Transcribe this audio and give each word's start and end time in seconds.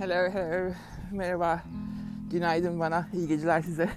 Hello, 0.00 0.30
hello. 0.32 0.72
Merhaba. 1.12 1.62
Günaydın 2.30 2.80
bana. 2.80 3.06
İyi 3.12 3.28
geceler 3.28 3.62
size. 3.62 3.88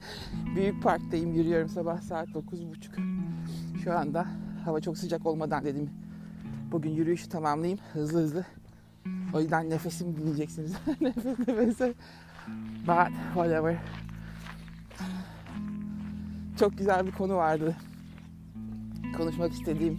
Büyük 0.56 0.82
parktayım. 0.82 1.32
Yürüyorum 1.32 1.68
sabah 1.68 2.00
saat 2.00 2.28
9.30. 2.28 3.84
Şu 3.84 3.98
anda 3.98 4.26
hava 4.64 4.80
çok 4.80 4.98
sıcak 4.98 5.26
olmadan 5.26 5.64
dedim 5.64 5.90
bugün 6.72 6.90
yürüyüşü 6.90 7.28
tamamlayayım 7.28 7.78
hızlı 7.92 8.20
hızlı. 8.20 8.44
O 9.34 9.40
yüzden 9.40 9.70
nefesimi 9.70 10.16
dinleyeceksiniz. 10.16 10.72
Nefes 11.00 11.38
nefese. 11.38 11.94
But 12.86 13.12
whatever. 13.34 13.76
Çok 16.58 16.78
güzel 16.78 17.06
bir 17.06 17.12
konu 17.12 17.36
vardı. 17.36 17.76
Konuşmak 19.16 19.52
istediğim 19.52 19.98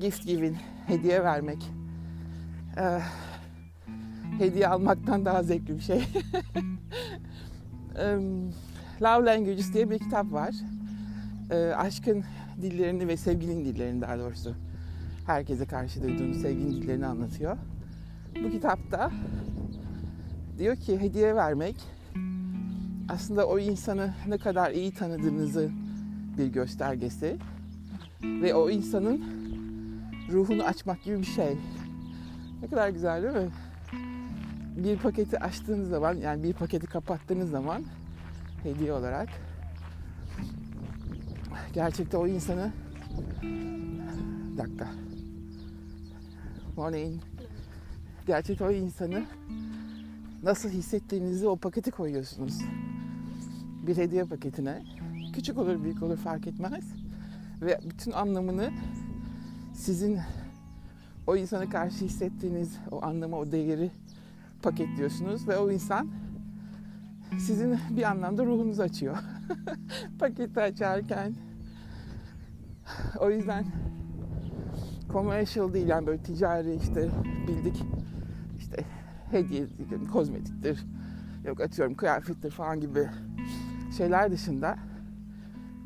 gift 0.00 0.26
giving, 0.26 0.56
hediye 0.86 1.24
vermek. 1.24 1.70
Ee, 2.78 3.00
hediye 4.38 4.68
almaktan 4.68 5.24
daha 5.24 5.42
zevkli 5.42 5.76
bir 5.76 5.82
şey. 5.82 5.98
Love 9.02 9.26
Languages 9.26 9.74
diye 9.74 9.90
bir 9.90 9.98
kitap 9.98 10.32
var. 10.32 10.54
Ee, 11.50 11.56
aşkın 11.56 12.24
dillerini 12.62 13.08
ve 13.08 13.16
sevginin 13.16 13.64
dillerini 13.64 14.02
daha 14.02 14.18
doğrusu 14.18 14.54
herkese 15.26 15.66
karşı 15.66 16.02
duyduğunuz 16.02 16.42
sevginin 16.42 16.70
dillerini 16.70 17.06
anlatıyor. 17.06 17.56
Bu 18.44 18.50
kitapta 18.50 19.10
diyor 20.58 20.76
ki 20.76 21.00
hediye 21.00 21.36
vermek 21.36 21.76
aslında 23.08 23.48
o 23.48 23.58
insanı 23.58 24.14
ne 24.28 24.38
kadar 24.38 24.70
iyi 24.70 24.92
tanıdığınızı 24.92 25.70
bir 26.38 26.46
göstergesi 26.46 27.36
ve 28.22 28.54
o 28.54 28.70
insanın 28.70 29.24
ruhunu 30.30 30.62
açmak 30.62 31.02
gibi 31.04 31.18
bir 31.18 31.26
şey. 31.26 31.56
Ne 32.62 32.68
kadar 32.68 32.88
güzel 32.88 33.22
değil 33.22 33.34
mi? 33.34 33.50
Bir 34.76 34.98
paketi 34.98 35.38
açtığınız 35.38 35.88
zaman 35.88 36.14
yani 36.14 36.42
bir 36.42 36.52
paketi 36.52 36.86
kapattığınız 36.86 37.50
zaman 37.50 37.84
hediye 38.62 38.92
olarak 38.92 39.28
gerçekte 41.72 42.16
o 42.16 42.26
insanı 42.26 42.72
bir 43.42 44.58
dakika 44.58 44.88
morning 46.76 47.22
gerçekte 48.26 48.64
o 48.64 48.70
insanı 48.70 49.24
nasıl 50.42 50.68
hissettiğinizi 50.68 51.48
o 51.48 51.56
paketi 51.56 51.90
koyuyorsunuz. 51.90 52.60
Bir 53.86 53.96
hediye 53.96 54.24
paketine. 54.24 54.82
Küçük 55.34 55.58
olur 55.58 55.84
büyük 55.84 56.02
olur 56.02 56.16
fark 56.16 56.46
etmez. 56.46 56.84
Ve 57.62 57.80
bütün 57.90 58.12
anlamını 58.12 58.70
sizin 59.74 60.18
o 61.26 61.36
insana 61.36 61.70
karşı 61.70 62.04
hissettiğiniz 62.04 62.78
o 62.90 63.04
anlamı, 63.04 63.36
o 63.36 63.52
değeri 63.52 63.90
paketliyorsunuz 64.64 65.48
ve 65.48 65.58
o 65.58 65.70
insan 65.70 66.08
sizin 67.38 67.78
bir 67.90 68.02
anlamda 68.02 68.46
ruhunuzu 68.46 68.82
açıyor. 68.82 69.16
Paketi 70.18 70.60
açarken. 70.60 71.34
O 73.20 73.30
yüzden 73.30 73.64
commercial 75.12 75.72
değil 75.72 75.88
yani 75.88 76.06
böyle 76.06 76.22
ticari 76.22 76.74
işte 76.74 77.08
bildik 77.48 77.84
işte 78.58 78.84
hediye, 79.30 79.66
kozmetiktir, 80.12 80.86
yok 81.44 81.60
atıyorum 81.60 81.94
kıyafettir 81.94 82.50
falan 82.50 82.80
gibi 82.80 83.08
şeyler 83.96 84.30
dışında 84.30 84.78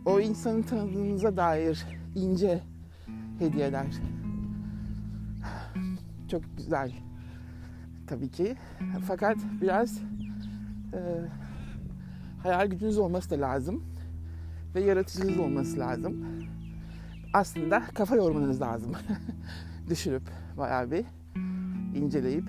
o 0.06 0.20
insanın 0.20 0.62
tanıdığınıza 0.62 1.36
dair 1.36 1.86
ince 2.14 2.60
hediyeler 3.38 3.86
çok 6.28 6.42
güzel 6.56 7.07
tabii 8.08 8.28
ki. 8.30 8.56
Fakat 9.06 9.36
biraz 9.62 9.98
e, 10.92 11.00
hayal 12.42 12.66
gücünüz 12.66 12.98
olması 12.98 13.30
da 13.30 13.40
lazım 13.40 13.84
ve 14.74 14.80
yaratıcınız 14.80 15.38
olması 15.38 15.78
lazım. 15.78 16.24
Aslında 17.32 17.82
kafa 17.94 18.16
yormanız 18.16 18.60
lazım. 18.60 18.92
Düşünüp 19.88 20.22
bayağı 20.56 20.90
bir 20.90 21.04
inceleyip 21.94 22.44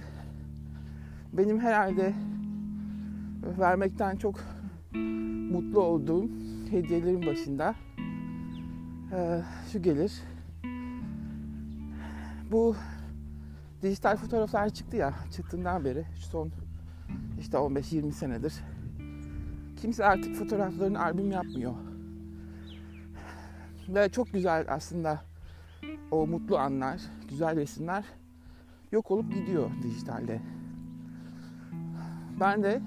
benim 1.34 1.60
herhalde 1.60 2.14
vermekten 3.60 4.16
çok 4.16 4.40
mutlu 5.52 5.82
olduğum 5.82 6.30
hediyelerin 6.72 7.26
başında 7.26 7.76
e, 9.12 9.42
şu 9.72 9.82
gelir. 9.82 10.14
Bu 12.52 12.76
dijital 13.82 14.18
fotoğraflar 14.18 14.70
çıktı 14.70 14.98
ya 14.98 15.14
çıktığından 15.32 15.86
beri 15.86 16.06
şu 16.16 16.22
son 16.22 16.52
işte 17.40 17.58
15-20 17.58 18.12
senedir 18.12 18.54
kimse 19.82 20.06
artık 20.06 20.36
fotoğraflarını 20.36 21.04
albüm 21.04 21.32
yapmıyor. 21.32 21.74
Ve 23.90 24.10
çok 24.10 24.34
güzel 24.34 24.66
aslında 24.70 25.22
o 26.12 26.28
mutlu 26.28 26.58
anlar, 26.58 27.02
güzel 27.30 27.56
resimler 27.56 28.06
yok 28.92 29.12
olup 29.12 29.34
gidiyor 29.34 29.72
dijitalde. 29.84 30.42
Ben 32.40 32.64
de 32.64 32.82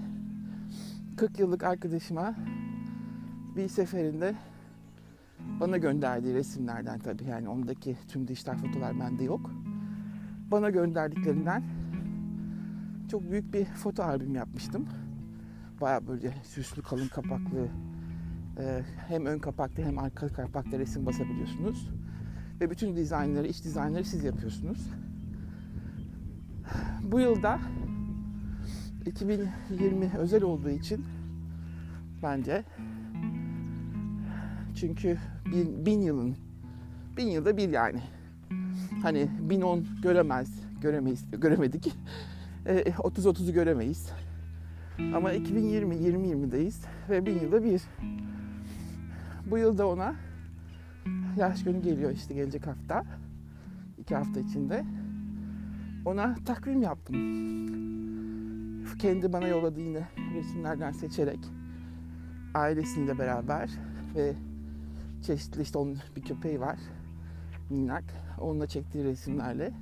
40 1.17 1.39
yıllık 1.39 1.63
arkadaşıma 1.63 2.35
bir 3.57 3.69
seferinde 3.69 4.35
bana 5.61 5.77
gönderdiği 5.77 6.35
resimlerden 6.35 6.99
tabii 6.99 7.25
yani 7.25 7.49
ondaki 7.49 7.97
tüm 8.09 8.29
dijital 8.29 8.59
fotoğraflar 8.59 9.01
bende 9.01 9.25
yok. 9.25 9.51
Bana 10.53 10.71
gönderdiklerinden 10.71 11.63
çok 13.11 13.31
büyük 13.31 13.55
bir 13.55 13.65
foto 13.65 14.03
albüm 14.03 14.35
yapmıştım. 14.35 14.89
Baya 15.81 16.07
böyle 16.07 16.35
süslü 16.43 16.83
kalın 16.83 17.09
kapaklı 17.09 17.69
hem 19.09 19.27
ön 19.27 19.39
kapakta 19.39 19.83
hem 19.83 19.99
arka 19.99 20.29
kapakta 20.29 20.79
resim 20.79 21.07
basabiliyorsunuz. 21.07 21.91
Ve 22.61 22.71
bütün 22.71 22.97
dizaynları, 22.97 23.47
iç 23.47 23.65
dizaynları 23.65 24.05
siz 24.05 24.25
yapıyorsunuz. 24.25 24.91
Bu 27.03 27.21
yılda 27.21 27.59
2020 29.07 30.11
özel 30.19 30.43
olduğu 30.43 30.71
için 30.71 31.05
bence 32.23 32.65
çünkü 34.75 35.19
bin, 35.53 35.87
bin 35.87 36.01
yılın 36.01 36.37
bin 37.17 37.27
yılda 37.27 37.57
bir 37.57 37.69
yani 37.69 38.01
hani 39.03 39.29
bin 39.41 39.61
on 39.61 39.87
göremez 40.03 40.49
göremeyiz 40.81 41.25
göremedik. 41.31 41.95
30-30'u 42.67 43.53
göremeyiz. 43.53 44.13
Ama 45.15 45.33
2020 45.33 45.95
2020'deyiz 45.95 46.85
ve 47.11 47.27
bin 47.27 47.41
yılda 47.41 47.65
bir. 47.65 47.83
Bu 49.51 49.59
yılda 49.59 49.89
ona 49.89 50.15
yaş 51.37 51.65
günü 51.65 51.83
geliyor 51.83 52.11
işte 52.11 52.35
gelecek 52.35 52.67
hafta. 52.67 53.05
İki 53.99 54.15
hafta 54.15 54.41
içinde. 54.41 54.85
Ona 56.05 56.35
takvim 56.47 56.83
yaptım. 56.83 57.17
Kendi 58.99 59.33
bana 59.33 59.47
yolladığı 59.49 59.81
yine 59.81 60.09
resimlerden 60.35 60.93
seçerek 60.93 61.39
ailesiyle 62.55 63.19
beraber 63.19 63.71
ve 64.15 64.33
çeşitli 65.23 65.63
işte 65.63 65.79
onun 65.79 65.99
bir 66.17 66.23
köpeği 66.23 66.61
var 66.61 66.79
minnak. 67.73 68.05
Onunla 68.41 68.67
çektiği 68.67 69.05
resimlerle. 69.05 69.73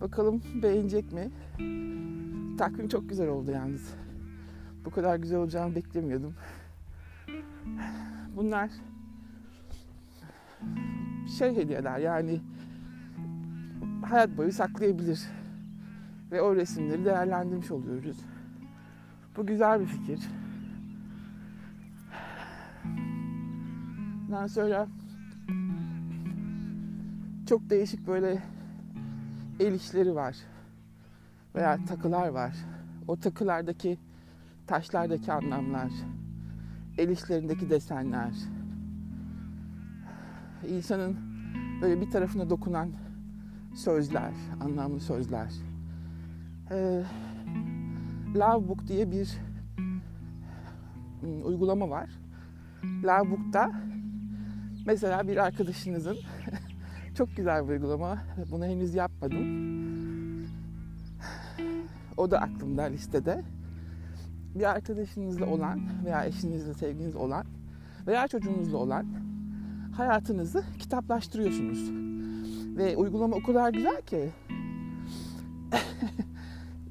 Bakalım 0.00 0.42
beğenecek 0.62 1.12
mi? 1.12 1.30
Takvim 2.58 2.88
çok 2.88 3.08
güzel 3.08 3.28
oldu 3.28 3.50
yalnız. 3.50 3.94
Bu 4.84 4.90
kadar 4.90 5.16
güzel 5.16 5.38
olacağını 5.38 5.74
beklemiyordum. 5.74 6.34
Bunlar 8.36 8.70
şey 11.38 11.56
hediyeler 11.56 11.98
yani 11.98 12.40
hayat 14.04 14.36
boyu 14.36 14.52
saklayabilir. 14.52 15.20
Ve 16.32 16.42
o 16.42 16.56
resimleri 16.56 17.04
değerlendirmiş 17.04 17.70
oluyoruz. 17.70 18.16
Bu 19.36 19.46
güzel 19.46 19.80
bir 19.80 19.86
fikir. 19.86 20.20
Daha 24.30 24.48
sonra 24.48 24.88
çok 27.48 27.70
değişik 27.70 28.06
böyle 28.06 28.42
el 29.60 29.72
işleri 29.72 30.14
var 30.14 30.36
veya 31.54 31.84
takılar 31.84 32.28
var. 32.28 32.56
O 33.08 33.16
takılardaki 33.16 33.98
taşlardaki 34.66 35.32
anlamlar, 35.32 35.90
el 36.98 37.08
işlerindeki 37.08 37.70
desenler, 37.70 38.32
insanın 40.68 41.16
böyle 41.82 42.00
bir 42.00 42.10
tarafına 42.10 42.50
dokunan 42.50 42.90
sözler, 43.74 44.32
anlamlı 44.60 45.00
sözler 45.00 45.50
e, 46.70 47.02
Lovebook 48.34 48.88
diye 48.88 49.10
bir 49.10 49.38
um, 51.22 51.46
uygulama 51.46 51.90
var. 51.90 52.10
Lovebook'ta 52.84 53.72
mesela 54.86 55.28
bir 55.28 55.36
arkadaşınızın 55.36 56.16
çok 57.18 57.36
güzel 57.36 57.68
bir 57.68 57.72
uygulama. 57.72 58.18
Bunu 58.50 58.64
henüz 58.64 58.94
yapmadım. 58.94 59.46
O 62.16 62.30
da 62.30 62.40
aklımda 62.40 62.82
listede. 62.82 63.44
Bir 64.54 64.70
arkadaşınızla 64.70 65.46
olan 65.46 65.80
veya 66.04 66.24
eşinizle, 66.24 66.74
sevginizle 66.74 67.18
olan 67.18 67.46
veya 68.06 68.28
çocuğunuzla 68.28 68.76
olan 68.76 69.06
hayatınızı 69.96 70.64
kitaplaştırıyorsunuz. 70.78 71.90
Ve 72.76 72.96
uygulama 72.96 73.36
o 73.36 73.42
kadar 73.42 73.72
güzel 73.72 74.02
ki 74.02 74.30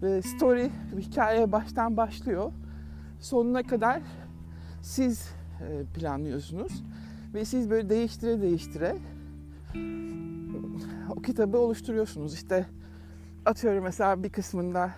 story, 0.23 0.69
hikaye 0.99 1.51
baştan 1.51 1.97
başlıyor. 1.97 2.51
Sonuna 3.19 3.63
kadar 3.63 4.01
siz 4.81 5.29
e, 5.61 5.99
planlıyorsunuz. 5.99 6.83
Ve 7.33 7.45
siz 7.45 7.69
böyle 7.69 7.89
değiştire 7.89 8.41
değiştire 8.41 8.97
o 11.09 11.21
kitabı 11.21 11.57
oluşturuyorsunuz. 11.57 12.33
İşte 12.33 12.65
atıyorum 13.45 13.83
mesela 13.83 14.23
bir 14.23 14.29
kısmında 14.29 14.91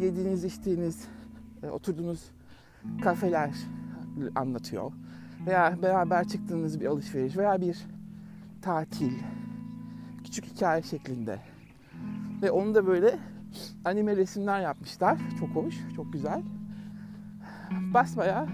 yediğiniz, 0.00 0.44
içtiğiniz, 0.44 1.08
e, 1.62 1.68
oturduğunuz 1.68 2.30
kafeler 3.02 3.50
anlatıyor. 4.34 4.92
Veya 5.46 5.82
beraber 5.82 6.28
çıktığınız 6.28 6.80
bir 6.80 6.86
alışveriş 6.86 7.36
veya 7.36 7.60
bir 7.60 7.86
tatil. 8.62 9.12
Küçük 10.24 10.44
hikaye 10.44 10.82
şeklinde. 10.82 11.38
Ve 12.42 12.50
onu 12.50 12.74
da 12.74 12.86
böyle 12.86 13.18
anime 13.84 14.16
resimler 14.16 14.60
yapmışlar. 14.60 15.18
Çok 15.40 15.48
hoş, 15.48 15.74
çok 15.96 16.12
güzel. 16.12 16.42
Basmaya 17.94 18.48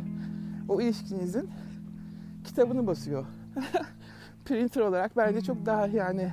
o 0.69 0.81
ilişkinizin 0.81 1.51
kitabını 2.45 2.87
basıyor. 2.87 3.27
Printer 4.51 4.81
olarak 4.81 5.17
bence 5.17 5.41
çok 5.41 5.67
daha 5.67 5.87
yani 5.87 6.33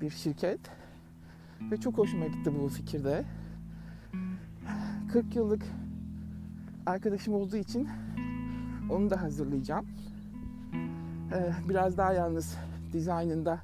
bir 0.00 0.10
şirket. 0.10 0.60
Ve 1.70 1.76
çok 1.76 1.98
hoşuma 1.98 2.26
gitti 2.26 2.52
bu 2.62 2.68
fikirde. 2.68 3.24
40 5.12 5.36
yıllık 5.36 5.62
arkadaşım 6.86 7.34
olduğu 7.34 7.56
için 7.56 7.88
onu 8.90 9.10
da 9.10 9.22
hazırlayacağım. 9.22 9.86
Ee, 11.32 11.52
biraz 11.68 11.98
daha 11.98 12.12
yalnız 12.12 12.56
dizaynında 12.92 13.58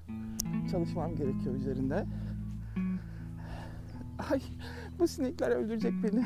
çalışmam 0.71 1.17
gerekiyor 1.17 1.55
üzerinde. 1.55 2.07
Ay 4.31 4.41
bu 4.99 5.09
sinekler 5.09 5.51
öldürecek 5.51 5.93
beni. 6.03 6.25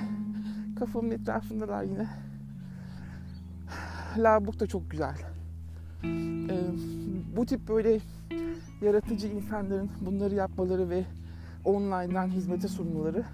Kafamın 0.79 1.11
etrafındalar 1.11 1.83
yine. 1.83 2.09
Labuk 4.19 4.61
da 4.61 4.67
çok 4.67 4.91
güzel. 4.91 5.34
Ee, 6.05 6.57
bu 7.37 7.47
tip 7.47 7.69
böyle 7.69 8.01
yaratıcı 8.83 9.27
insanların 9.27 9.91
bunları 10.01 10.35
yapmaları 10.35 10.91
ve 10.91 11.05
online'dan 11.65 12.29
hizmete 12.29 12.69
sunmaları 12.69 13.25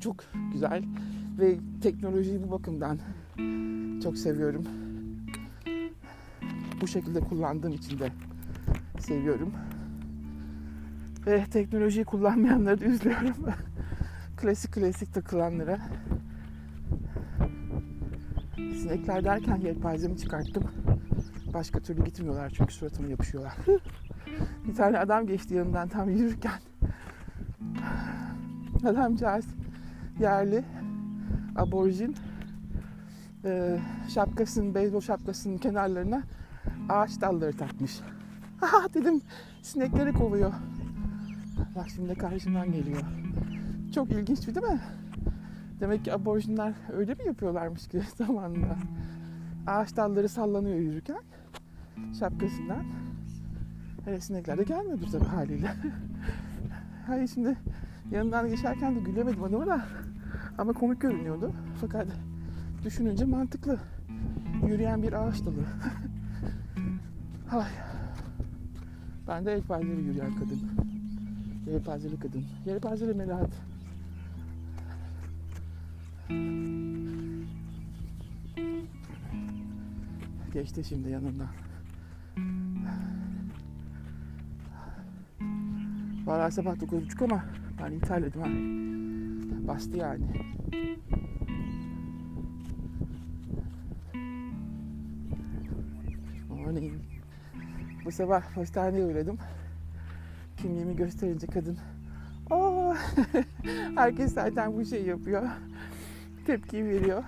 çok 0.00 0.16
güzel 0.52 0.82
ve 1.38 1.56
teknolojiyi 1.82 2.42
bu 2.42 2.50
bakımdan 2.50 2.98
çok 4.02 4.18
seviyorum. 4.18 4.64
Bu 6.80 6.86
şekilde 6.86 7.20
kullandığım 7.20 7.72
için 7.72 7.98
de 7.98 8.12
seviyorum. 8.98 9.54
Ve 11.26 11.44
teknolojiyi 11.50 12.04
kullanmayanları 12.04 12.80
da 12.80 12.84
üzülüyorum. 12.84 13.34
klasik 14.36 14.72
klasik 14.72 15.14
takılanlara. 15.14 15.78
Sinekler 18.56 19.24
derken 19.24 19.56
yelpazemi 19.56 20.18
çıkarttım. 20.18 20.64
Başka 21.54 21.80
türlü 21.80 22.04
gitmiyorlar 22.04 22.52
çünkü 22.56 22.74
suratıma 22.74 23.08
yapışıyorlar. 23.08 23.54
bir 24.68 24.74
tane 24.74 24.98
adam 24.98 25.26
geçti 25.26 25.54
yanımdan 25.54 25.88
tam 25.88 26.10
yürürken. 26.10 26.60
Adamcağız 28.86 29.46
yerli 30.20 30.64
aborjin 31.56 32.16
e, 33.44 33.78
şapkasının, 34.08 34.74
beyzbol 34.74 35.00
şapkasının 35.00 35.58
kenarlarına 35.58 36.22
ağaç 36.88 37.20
dalları 37.20 37.56
takmış. 37.56 38.00
Ha 38.60 38.68
dedim 38.94 39.20
sinekleri 39.62 40.12
kovuyor. 40.12 40.52
Bak 41.76 41.86
şimdi 41.94 42.14
karşımdan 42.14 42.72
geliyor. 42.72 43.02
Çok 43.94 44.10
ilginç 44.10 44.46
değil 44.46 44.66
mi? 44.66 44.80
Demek 45.80 46.04
ki 46.04 46.12
aborjinler 46.12 46.74
öyle 46.92 47.14
mi 47.14 47.26
yapıyorlarmış 47.26 47.88
ki 47.88 48.02
zamanında? 48.16 48.76
Ağaç 49.66 49.96
dalları 49.96 50.28
sallanıyor 50.28 50.76
yürürken 50.76 51.22
şapkasından. 52.18 52.84
Hele 54.04 54.20
sinekler 54.20 54.58
de 54.58 54.62
gelmiyordur 54.64 55.06
tabii 55.12 55.24
haliyle. 55.24 55.74
Hayır 57.06 57.28
şimdi 57.28 57.56
yanından 58.10 58.48
geçerken 58.48 58.96
de 58.96 59.00
gülemedim 59.00 59.44
adama 59.44 59.66
da. 59.66 59.86
Ama 60.58 60.72
komik 60.72 61.00
görünüyordu. 61.00 61.52
Fakat 61.80 62.06
düşününce 62.84 63.24
mantıklı. 63.24 63.78
Yürüyen 64.66 65.02
bir 65.02 65.12
ağaç 65.12 65.40
dalı. 65.40 65.64
Ay. 67.50 67.70
Ben 69.28 69.46
de 69.46 69.50
yelpazeli 69.50 70.00
yürüyen 70.00 70.34
kadın. 70.34 70.60
Yelpazeli 71.66 72.18
kadın. 72.18 72.44
Yelpazeli 72.66 73.14
melahat. 73.14 73.50
Geçti 80.52 80.84
şimdi 80.84 81.10
yanından. 81.10 81.48
Valla 86.26 86.50
sabah 86.50 86.74
9.30 86.74 87.24
ama 87.24 87.44
ben 87.82 87.92
ithal 87.92 88.22
ettim 88.22 88.40
ha. 88.40 88.48
Bastı 89.68 89.96
yani. 89.96 90.24
Morning. 96.48 96.92
Bu 98.04 98.12
sabah 98.12 98.54
postaneye 98.54 99.04
uğradım. 99.04 99.38
Kimliğimi 100.56 100.96
gösterince 100.96 101.46
kadın 101.46 101.78
Aa, 102.50 102.94
herkes 103.94 104.34
zaten 104.34 104.76
bu 104.76 104.84
şey 104.84 105.04
yapıyor. 105.04 105.42
Tepki 106.46 106.84
veriyor. 106.84 107.24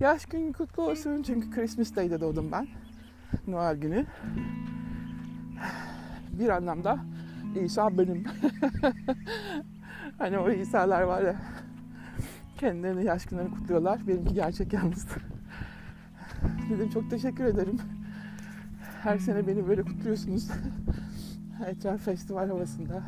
Yaş 0.00 0.26
günü 0.26 0.52
kutlu 0.52 0.82
olsun 0.82 1.22
çünkü 1.22 1.50
Christmas 1.50 1.96
Day'de 1.96 2.20
doğdum 2.20 2.52
ben. 2.52 2.68
Noel 3.46 3.76
günü. 3.76 4.06
Bir 6.32 6.48
anlamda 6.48 6.98
İsa 7.54 7.98
benim. 7.98 8.24
hani 10.18 10.38
o 10.38 10.50
İsa'lar 10.50 11.02
var 11.02 11.22
ya 11.22 11.36
kendilerini 12.58 13.04
yaş 13.04 13.26
günlerini 13.26 13.50
kutluyorlar. 13.50 14.06
Benimki 14.08 14.34
gerçek 14.34 14.72
yalnız. 14.72 15.06
Dedim 16.70 16.90
çok 16.90 17.10
teşekkür 17.10 17.44
ederim. 17.44 17.78
Her 19.02 19.18
sene 19.18 19.46
beni 19.46 19.68
böyle 19.68 19.82
kutluyorsunuz. 19.82 20.48
Etraf 21.66 22.00
festival 22.00 22.48
havasında. 22.48 23.02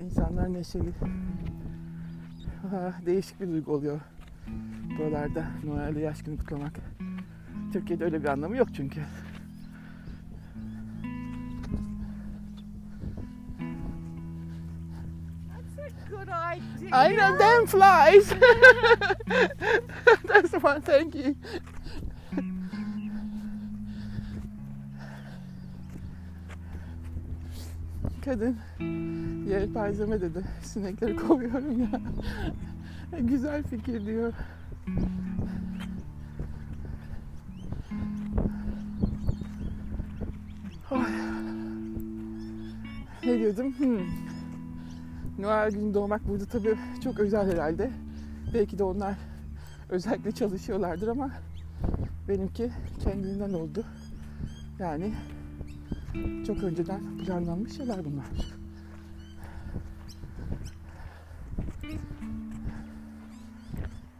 İnsanlar 0.00 0.52
neşeli. 0.52 0.92
Değişik 3.06 3.40
bir 3.40 3.48
duygu 3.48 3.72
oluyor 3.72 4.00
buralarda 4.98 5.44
Noel'de 5.64 6.00
yaş 6.00 6.22
günü 6.22 6.38
kutlamak. 6.38 6.72
Türkiye'de 7.72 8.04
öyle 8.04 8.22
bir 8.22 8.28
anlamı 8.28 8.56
yok 8.56 8.68
çünkü. 8.74 9.00
Good 16.78 16.92
idea. 16.92 16.96
I 16.96 17.08
know 17.12 17.36
them 17.36 17.66
flies. 17.66 18.28
That's 20.24 20.52
one. 20.52 20.82
Thank 20.82 21.14
you. 21.14 21.36
Kadın 28.24 28.56
yelpazeme 29.48 30.20
dedi. 30.20 30.44
Sinekleri 30.62 31.16
kovuyorum 31.16 31.80
ya. 31.82 32.00
Güzel 33.20 33.62
fikir 33.62 34.06
diyor. 34.06 34.32
Ay. 40.90 41.12
Ne 43.24 43.38
diyordum? 43.38 43.74
Hmm. 43.78 44.27
Noel 45.38 45.70
günü 45.70 45.94
doğmak 45.94 46.28
burada 46.28 46.44
tabii 46.46 46.76
çok 47.04 47.20
özel 47.20 47.52
herhalde. 47.52 47.90
Belki 48.54 48.78
de 48.78 48.84
onlar 48.84 49.14
özellikle 49.88 50.32
çalışıyorlardır 50.32 51.08
ama 51.08 51.30
benimki 52.28 52.70
kendinden 53.04 53.52
oldu. 53.52 53.84
Yani 54.78 55.14
çok 56.46 56.62
önceden 56.62 57.00
planlanmış 57.18 57.76
şeyler 57.76 58.04
bunlar. 58.04 58.26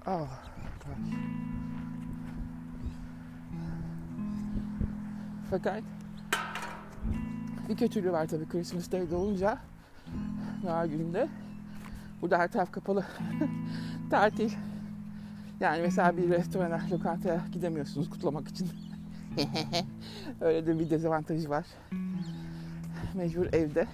Ah, 0.07 0.45
gosh. 0.85 1.15
Fakat 5.51 5.83
bir 7.69 7.77
kötülüğü 7.77 8.13
var 8.13 8.27
tabii 8.27 8.49
Christmas 8.49 8.93
Day'de 8.93 9.17
olunca 9.17 9.59
Noel 10.65 10.89
gününde 10.89 11.29
Burada 12.23 12.39
her 12.39 12.49
taraf 12.49 12.73
kapalı. 12.73 13.05
Tatil. 14.11 14.51
Yani 15.61 15.83
mesela 15.83 16.17
bir 16.17 16.31
restorana, 16.31 16.81
lokantaya 16.93 17.41
gidemiyorsunuz 17.53 18.11
kutlamak 18.11 18.49
için. 18.49 18.69
Öyle 20.41 20.67
de 20.67 20.79
bir 20.79 20.91
dezavantajı 20.91 21.51
var. 21.51 21.67
Mecbur 23.15 23.47
evde. 23.53 23.87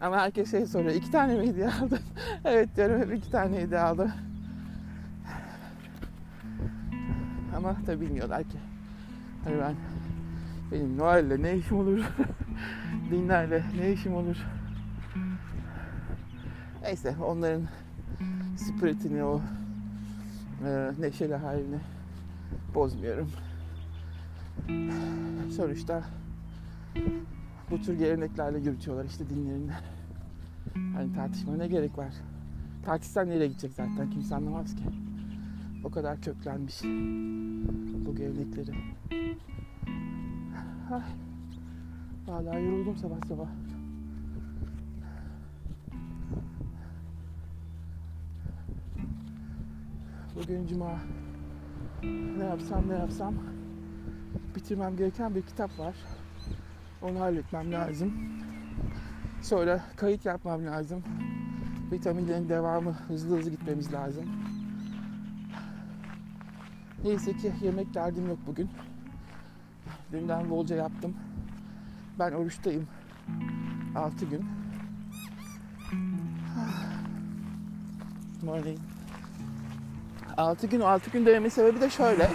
Ama 0.00 0.16
herkes 0.16 0.50
şey 0.50 0.66
soruyor. 0.66 0.94
iki 0.94 1.10
tane 1.10 1.36
mi 1.36 1.46
hediye 1.46 1.68
aldın? 1.68 1.98
evet 2.44 2.76
diyorum 2.76 3.00
hep 3.00 3.14
iki 3.14 3.30
tane 3.30 3.58
hediye 3.58 3.80
aldım. 3.80 4.12
Ama 7.56 7.76
tabii 7.86 8.00
bilmiyorlar 8.00 8.42
ki. 8.42 8.58
Hani 9.44 9.58
ben 9.58 9.74
benim 10.72 10.98
Noel'le 10.98 11.42
ne 11.42 11.56
işim 11.56 11.78
olur? 11.78 12.04
Dinlerle 13.10 13.62
ne 13.80 13.92
işim 13.92 14.14
olur? 14.14 14.36
Neyse 16.90 17.14
onların 17.24 17.62
spiritini 18.56 19.24
o 19.24 19.40
e, 20.66 20.90
neşeli 21.00 21.34
halini 21.34 21.78
bozmuyorum. 22.74 23.30
Sonuçta 25.56 26.04
bu 27.70 27.80
tür 27.80 27.98
geleneklerle 27.98 28.58
yürütüyorlar 28.58 29.04
işte 29.04 29.30
dinlerini. 29.30 29.72
Hani 30.94 31.12
tartışmaya 31.12 31.58
ne 31.58 31.68
gerek 31.68 31.98
var? 31.98 32.12
Tartışsan 32.84 33.28
nereye 33.28 33.46
gidecek 33.46 33.72
zaten 33.72 34.10
kimse 34.10 34.34
anlamaz 34.34 34.74
ki. 34.74 34.82
O 35.84 35.90
kadar 35.90 36.20
köklenmiş 36.20 36.82
bu 38.06 38.16
gelenekleri. 38.16 38.70
Ay. 40.92 41.02
Vallahi 42.26 42.64
yoruldum 42.64 42.96
sabah 42.96 43.26
sabah. 43.28 43.48
Bugün 50.42 50.66
cuma. 50.66 50.98
Ne 52.38 52.44
yapsam 52.44 52.88
ne 52.88 52.94
yapsam 52.94 53.34
bitirmem 54.54 54.96
gereken 54.96 55.34
bir 55.34 55.42
kitap 55.42 55.78
var. 55.78 55.94
Onu 57.02 57.20
halletmem 57.20 57.72
lazım. 57.72 58.12
Sonra 59.42 59.84
kayıt 59.96 60.24
yapmam 60.24 60.66
lazım. 60.66 61.02
Vitaminlerin 61.92 62.48
devamı 62.48 62.92
hızlı 62.92 63.38
hızlı 63.38 63.50
gitmemiz 63.50 63.92
lazım. 63.92 64.24
Neyse 67.04 67.36
ki 67.36 67.52
yemek 67.62 67.94
derdim 67.94 68.28
yok 68.28 68.38
bugün. 68.46 68.70
Dünden 70.12 70.50
bolca 70.50 70.76
yaptım. 70.76 71.16
Ben 72.18 72.32
oruçtayım. 72.32 72.86
6 73.96 74.26
gün. 74.26 74.44
Morning. 78.42 78.78
6 80.40 80.66
gün 80.66 80.80
6 80.80 81.10
gün 81.10 81.26
dememin 81.26 81.48
sebebi 81.48 81.80
de 81.80 81.90
şöyle. 81.90 82.30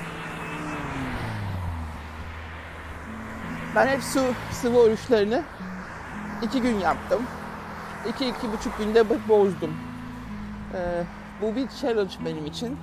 Ben 3.75 3.87
hep 3.87 4.03
su 4.03 4.21
sıvı 4.51 4.79
oruçlarını 4.79 5.43
2 6.43 6.61
gün 6.61 6.79
yaptım. 6.79 7.21
2 8.09 8.09
iki, 8.09 8.37
iki 8.37 8.51
buçuk 8.51 8.77
günde 8.77 9.27
bozdum. 9.29 9.73
Ee, 10.73 11.03
bu 11.41 11.55
bir 11.55 11.67
challenge 11.67 12.13
benim 12.25 12.45
için. 12.45 12.77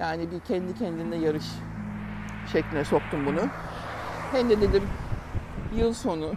Yani 0.00 0.30
bir 0.30 0.40
kendi 0.40 0.78
kendine 0.78 1.16
yarış 1.16 1.46
şekline 2.52 2.84
soktum 2.84 3.26
bunu. 3.26 3.40
Hem 4.32 4.50
de 4.50 4.60
dedim 4.60 4.82
yıl 5.76 5.92
sonu, 5.92 6.34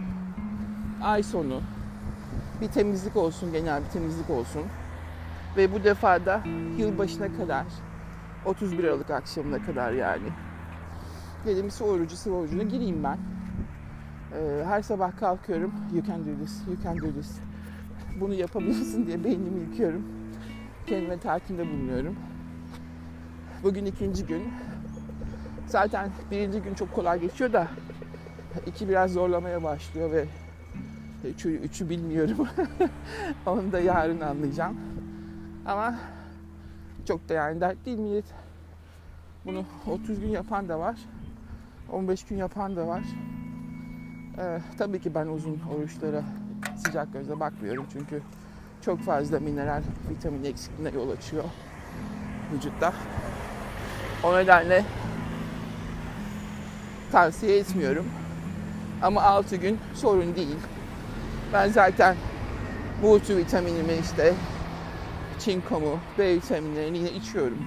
ay 1.02 1.22
sonu 1.22 1.60
bir 2.60 2.68
temizlik 2.68 3.16
olsun, 3.16 3.52
genel 3.52 3.84
bir 3.84 3.88
temizlik 3.88 4.30
olsun. 4.30 4.62
Ve 5.56 5.72
bu 5.72 5.84
defa 5.84 6.26
da 6.26 6.42
yılbaşına 6.78 7.32
kadar 7.32 7.64
31 8.44 8.84
Aralık 8.84 9.10
akşamına 9.10 9.62
kadar 9.62 9.92
yani. 9.92 10.28
Dedim 11.46 11.70
su 11.70 11.84
orucu, 11.84 12.16
sıvı 12.16 12.34
orucuna 12.34 12.62
gireyim 12.62 13.04
ben. 13.04 13.18
Ee, 14.34 14.64
her 14.64 14.82
sabah 14.82 15.16
kalkıyorum. 15.16 15.72
You 15.94 16.04
can 16.04 16.20
do 16.20 16.44
this, 16.44 16.62
you 16.66 16.76
can 16.82 16.98
do 16.98 17.20
this. 17.20 17.40
Bunu 18.20 18.34
yapabilirsin 18.34 19.06
diye 19.06 19.24
beynimi 19.24 19.60
yıkıyorum. 19.60 20.02
Kendime 20.86 21.18
telkinde 21.18 21.66
bulunuyorum. 21.66 22.16
Bugün 23.62 23.86
ikinci 23.86 24.26
gün. 24.26 24.42
Zaten 25.66 26.10
birinci 26.30 26.60
gün 26.60 26.74
çok 26.74 26.92
kolay 26.92 27.20
geçiyor 27.20 27.52
da 27.52 27.68
iki 28.66 28.88
biraz 28.88 29.12
zorlamaya 29.12 29.62
başlıyor 29.62 30.12
ve 30.12 30.24
üçü, 31.24 31.50
üçü 31.50 31.90
bilmiyorum. 31.90 32.48
Onu 33.46 33.72
da 33.72 33.80
yarın 33.80 34.20
anlayacağım. 34.20 34.76
Ama 35.66 35.94
çok 37.08 37.28
da 37.28 37.34
yani 37.34 37.60
dert 37.60 37.86
değil 37.86 37.98
millet. 37.98 38.24
Bunu 39.44 39.64
30 39.86 40.20
gün 40.20 40.28
yapan 40.28 40.68
da 40.68 40.78
var. 40.78 40.96
15 41.92 42.24
gün 42.24 42.36
yapan 42.36 42.76
da 42.76 42.86
var. 42.86 43.02
Ee, 44.38 44.58
tabii 44.78 45.00
ki 45.00 45.14
ben 45.14 45.26
uzun 45.26 45.60
oruçlara 45.74 46.22
sıcak 46.76 47.12
gözle 47.12 47.40
bakmıyorum 47.40 47.86
çünkü 47.92 48.22
çok 48.82 49.00
fazla 49.00 49.40
mineral, 49.40 49.82
vitamin 50.10 50.44
eksikliğine 50.44 50.96
yol 50.96 51.10
açıyor 51.10 51.44
vücutta. 52.52 52.92
O 54.24 54.36
nedenle 54.36 54.84
tavsiye 57.12 57.58
etmiyorum. 57.58 58.06
Ama 59.02 59.22
6 59.22 59.56
gün 59.56 59.78
sorun 59.94 60.36
değil. 60.36 60.56
Ben 61.52 61.68
zaten 61.68 62.16
multivitaminimi 63.02 63.92
işte 63.92 64.34
çinkomu, 65.40 65.98
B 66.18 66.34
vitaminlerini 66.34 66.98
yine 66.98 67.12
içiyorum. 67.12 67.58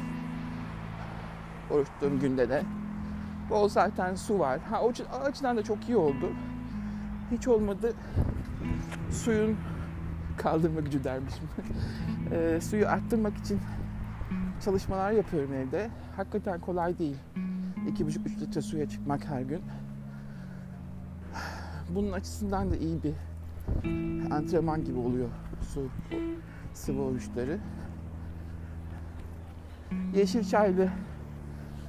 Oruç 1.72 1.88
günde 2.22 2.50
de. 2.50 2.64
Bol 3.50 3.70
zaten 3.70 4.16
su 4.16 4.40
var. 4.40 4.60
Ha 4.60 4.82
o 4.82 4.92
açıdan 5.24 5.58
da 5.58 5.64
çok 5.64 5.90
iyi 5.90 5.98
oldu. 5.98 6.30
Hiç 7.32 7.48
olmadı 7.48 7.94
suyun 9.12 9.58
kaldırma 10.38 10.80
gücü 10.80 11.04
dermişim. 11.04 11.50
e, 12.32 12.62
suyu 12.62 12.88
arttırmak 12.88 13.38
için 13.38 13.60
çalışmalar 14.66 15.12
yapıyorum 15.12 15.54
evde. 15.54 15.90
Hakikaten 16.16 16.62
kolay 16.62 17.00
değil. 17.00 17.18
2,5-3 17.88 18.40
litre 18.42 18.62
suya 18.62 18.90
çıkmak 18.90 19.26
her 19.26 19.42
gün. 19.42 19.62
Bunun 21.90 22.12
açısından 22.12 22.72
da 22.72 22.76
iyi 22.76 23.04
bir 23.04 23.14
antrenman 24.32 24.86
gibi 24.86 25.00
oluyor 25.00 25.30
su 25.74 25.88
sıvı 26.74 27.02
oruçları. 27.02 27.60
Yeşil 30.16 30.44
çaylı 30.44 30.90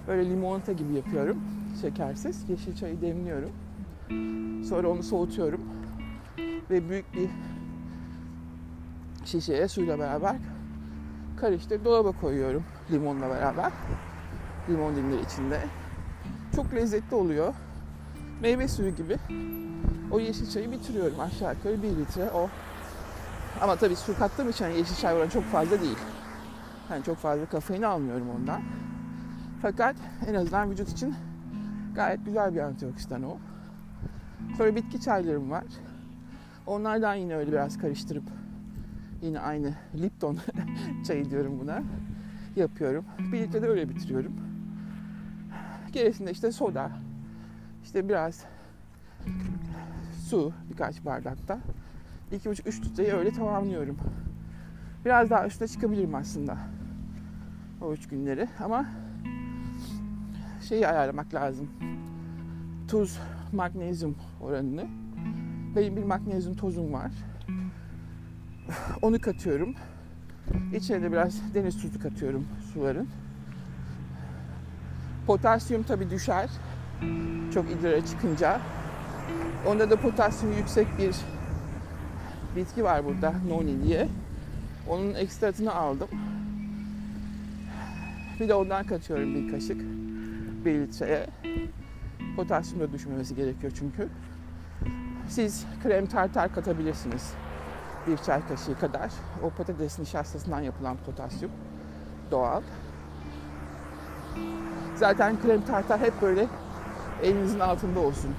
böyle 0.08 0.30
limonata 0.30 0.72
gibi 0.72 0.94
yapıyorum. 0.94 1.36
Şekersiz. 1.80 2.48
Yeşil 2.48 2.76
çayı 2.76 3.00
demliyorum. 3.00 3.50
Sonra 4.64 4.88
onu 4.88 5.02
soğutuyorum. 5.02 5.60
Ve 6.70 6.88
büyük 6.88 7.14
bir 7.14 7.30
şişeye 9.24 9.68
suyla 9.68 9.98
beraber 9.98 10.36
karıştırıp 11.36 11.84
dolaba 11.84 12.12
koyuyorum 12.12 12.64
limonla 12.92 13.30
beraber. 13.30 13.72
Limon 14.68 14.96
dilimleri 14.96 15.22
içinde. 15.22 15.60
Çok 16.56 16.74
lezzetli 16.74 17.14
oluyor. 17.14 17.54
Meyve 18.42 18.68
suyu 18.68 18.94
gibi. 18.96 19.16
O 20.10 20.20
yeşil 20.20 20.50
çayı 20.50 20.72
bitiriyorum 20.72 21.20
aşağı 21.20 21.54
yukarı 21.54 21.82
bir 21.82 21.88
litre 21.88 22.30
o. 22.30 22.48
Ama 23.61 23.76
tabii 23.76 23.96
su 23.96 24.18
kattığım 24.18 24.49
için 24.50 24.64
hani 24.64 24.76
yeşil 24.76 24.94
çay 24.96 25.14
oranı 25.14 25.30
çok 25.30 25.44
fazla 25.44 25.80
değil. 25.80 25.99
Yani 26.90 27.04
çok 27.04 27.16
fazla 27.16 27.46
kafein 27.46 27.82
almıyorum 27.82 28.30
ondan. 28.30 28.62
Fakat 29.62 29.96
en 30.26 30.34
azından 30.34 30.70
vücut 30.70 30.88
için 30.88 31.14
gayet 31.94 32.25
güzel 32.26 32.54
bir 32.54 32.61
antioksidan 32.61 33.23
o. 33.23 33.38
Sonra 34.56 34.76
bitki 34.76 35.00
çaylarım 35.00 35.50
var. 35.50 35.64
Onlardan 36.66 37.14
yine 37.14 37.37
öyle 37.37 37.52
biraz 37.52 37.78
karıştırıp 37.78 38.25
yine 39.23 39.40
aynı 39.40 39.75
Lipton 39.94 40.38
çayı 41.06 41.30
diyorum 41.30 41.61
buna. 41.61 41.82
Yapıyorum. 42.56 43.04
Bir 43.32 43.40
litre 43.40 43.62
de 43.62 43.68
öyle 43.68 43.88
bitiriyorum. 43.88 44.32
Gerisinde 45.92 46.30
işte 46.30 46.52
soda, 46.52 46.90
işte 47.84 48.08
biraz 48.08 48.44
su 50.28 50.52
birkaç 50.70 51.04
bardakta. 51.04 51.58
2,5-3 52.34 52.84
litreyi 52.84 53.12
öyle 53.12 53.32
tamamlıyorum. 53.32 53.96
Biraz 55.04 55.30
daha 55.30 55.46
üstüne 55.46 55.68
çıkabilirim 55.68 56.14
aslında. 56.14 56.58
O 57.80 57.92
üç 57.92 58.08
günleri 58.08 58.48
ama 58.64 58.86
şeyi 60.68 60.88
ayarlamak 60.88 61.34
lazım. 61.34 61.70
Tuz, 62.88 63.18
magnezyum 63.52 64.16
oranını. 64.40 64.86
Benim 65.76 65.96
bir 65.96 66.04
magnezyum 66.04 66.56
tozum 66.56 66.92
var. 66.92 67.12
Onu 69.02 69.20
katıyorum. 69.20 69.74
İçine 70.74 71.02
de 71.02 71.12
biraz 71.12 71.54
deniz 71.54 71.82
tuzu 71.82 72.00
katıyorum 72.00 72.46
suların. 72.72 73.08
Potasyum 75.26 75.82
tabi 75.82 76.10
düşer. 76.10 76.50
Çok 77.54 77.70
idrara 77.70 78.06
çıkınca. 78.06 78.60
Onda 79.66 79.90
da 79.90 79.96
potasyum 79.96 80.52
yüksek 80.52 80.86
bir 80.98 81.14
bitki 82.56 82.84
var 82.84 83.04
burada. 83.04 83.34
Noni 83.49 83.82
diye. 83.82 84.08
Onun 84.88 85.14
ekstratını 85.14 85.75
aldım. 85.75 86.08
Bir 88.40 88.49
de 88.49 88.54
ondan 88.54 88.87
katıyorum 88.87 89.34
bir 89.34 89.52
kaşık. 89.52 89.80
Bir 90.64 90.75
litreye. 90.75 91.26
Potasyum 92.37 92.80
da 92.80 92.92
düşmemesi 92.92 93.34
gerekiyor 93.34 93.73
çünkü. 93.78 94.08
Siz 95.28 95.66
krem 95.82 96.06
tartar 96.06 96.54
katabilirsiniz. 96.54 97.32
Bir 98.06 98.16
çay 98.16 98.46
kaşığı 98.49 98.78
kadar. 98.78 99.11
O 99.42 99.50
patates 99.50 99.99
nişastasından 99.99 100.61
yapılan 100.61 100.96
potasyum. 101.06 101.50
Doğal. 102.30 102.62
Zaten 104.96 105.42
krem 105.42 105.62
tartar 105.62 106.00
hep 106.00 106.23
böyle 106.23 106.46
elinizin 107.23 107.61
altında 107.61 108.00
olsun. 108.00 108.34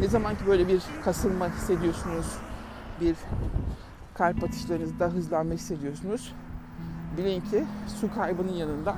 Ne 0.00 0.08
zaman 0.08 0.34
ki 0.34 0.46
böyle 0.46 0.68
bir 0.68 0.82
kasılma 1.04 1.48
hissediyorsunuz, 1.48 2.26
bir 3.00 3.16
kalp 4.14 4.44
atışlarınızda 4.44 5.06
hızlanma 5.06 5.54
hissediyorsunuz, 5.54 6.34
bilin 7.18 7.40
ki 7.40 7.64
su 8.00 8.14
kaybının 8.14 8.52
yanında 8.52 8.96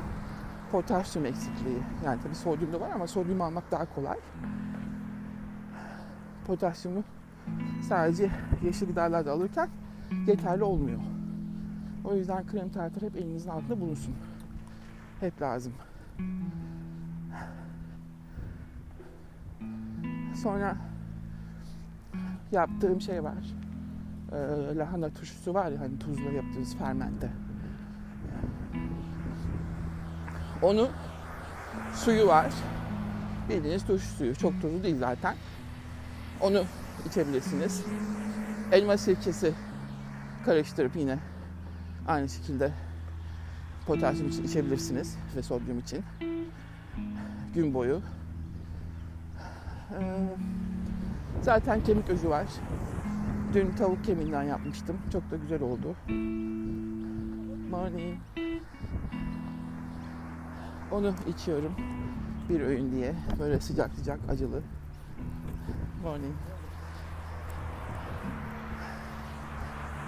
potasyum 0.73 1.26
eksikliği. 1.26 1.78
Yani 2.04 2.21
tabii 2.23 2.35
sodyum 2.35 2.73
da 2.73 2.80
var 2.80 2.90
ama 2.95 3.07
sodyum 3.07 3.40
almak 3.40 3.71
daha 3.71 3.95
kolay. 3.95 4.19
Potasyumu 6.47 7.04
sadece 7.88 8.30
yeşil 8.62 8.87
gıdalarda 8.87 9.33
alırken 9.33 9.69
yeterli 10.26 10.64
olmuyor. 10.64 11.00
O 12.04 12.14
yüzden 12.14 12.47
krem 12.47 12.69
tartar 12.69 13.02
hep 13.02 13.16
elinizin 13.16 13.50
altında 13.50 13.80
bulunsun. 13.80 14.14
Hep 15.21 15.42
lazım. 15.42 15.73
Sonra 20.35 20.76
yaptığım 22.52 23.00
şey 23.00 23.25
var. 23.25 23.54
Ee, 24.32 24.76
lahana 24.76 25.10
turşusu 25.10 25.54
var 25.54 25.70
ya 25.70 25.80
hani 25.80 25.99
tuzla 25.99 26.30
yaptığınız 26.30 26.76
fermente. 26.76 27.30
Onu 30.62 30.88
suyu 31.94 32.26
var. 32.26 32.52
Bildiğiniz 33.49 33.87
turşu 33.87 34.06
suyu. 34.06 34.34
Çok 34.34 34.62
tuzlu 34.62 34.82
değil 34.82 34.99
zaten. 34.99 35.34
Onu 36.40 36.64
içebilirsiniz. 37.06 37.84
Elma 38.72 38.96
sirkesi 38.96 39.52
karıştırıp 40.44 40.96
yine 40.96 41.18
aynı 42.08 42.28
şekilde 42.28 42.72
potasyum 43.87 44.28
için 44.28 44.44
içebilirsiniz 44.44 45.16
ve 45.37 45.42
sodyum 45.42 45.78
için. 45.78 46.04
Gün 47.54 47.75
boyu. 47.75 48.00
Ee, 49.90 50.28
zaten 51.42 51.84
kemik 51.84 52.08
özü 52.10 52.28
var. 52.28 52.46
Dün 53.54 53.71
tavuk 53.71 54.04
kemiğinden 54.04 54.42
yapmıştım. 54.42 54.99
Çok 55.12 55.30
da 55.30 55.37
güzel 55.37 55.62
oldu. 55.62 55.97
Morning. 57.71 58.19
Onu 60.90 61.14
içiyorum. 61.28 61.73
Bir 62.49 62.61
öğün 62.61 62.92
diye. 62.92 63.14
Böyle 63.38 63.61
sıcak 63.61 63.95
sıcak 63.95 64.19
acılı. 64.28 64.62
Morning. 66.02 66.35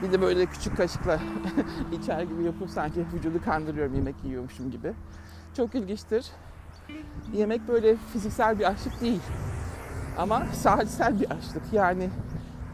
Bir 0.03 0.13
de 0.13 0.21
böyle 0.21 0.47
küçük 0.47 0.77
kaşıkla 0.77 1.21
içer 1.93 2.23
gibi 2.23 2.43
yapıp 2.45 2.71
sanki 2.71 3.07
vücudu 3.15 3.45
kandırıyorum 3.45 3.95
yemek 3.95 4.25
yiyormuşum 4.25 4.71
gibi. 4.71 4.93
Çok 5.57 5.75
ilginçtir. 5.75 6.27
Yemek 7.33 7.69
böyle 7.69 7.97
fiziksel 8.13 8.59
bir 8.59 8.65
açlık 8.65 9.01
değil. 9.01 9.23
Ama 10.19 10.47
saatsel 10.53 11.21
bir 11.21 11.31
açlık. 11.31 11.73
Yani 11.73 12.11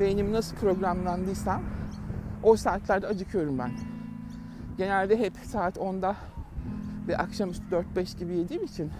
beynim 0.00 0.32
nasıl 0.32 0.56
programlandıysam 0.56 1.62
o 2.42 2.56
saatlerde 2.56 3.06
acıkıyorum 3.06 3.58
ben. 3.58 3.70
Genelde 4.78 5.18
hep 5.18 5.32
saat 5.44 5.76
10'da 5.76 6.16
ve 7.08 7.16
akşamüstü 7.16 7.64
4-5 7.96 8.18
gibi 8.18 8.36
yediğim 8.36 8.64
için 8.64 8.90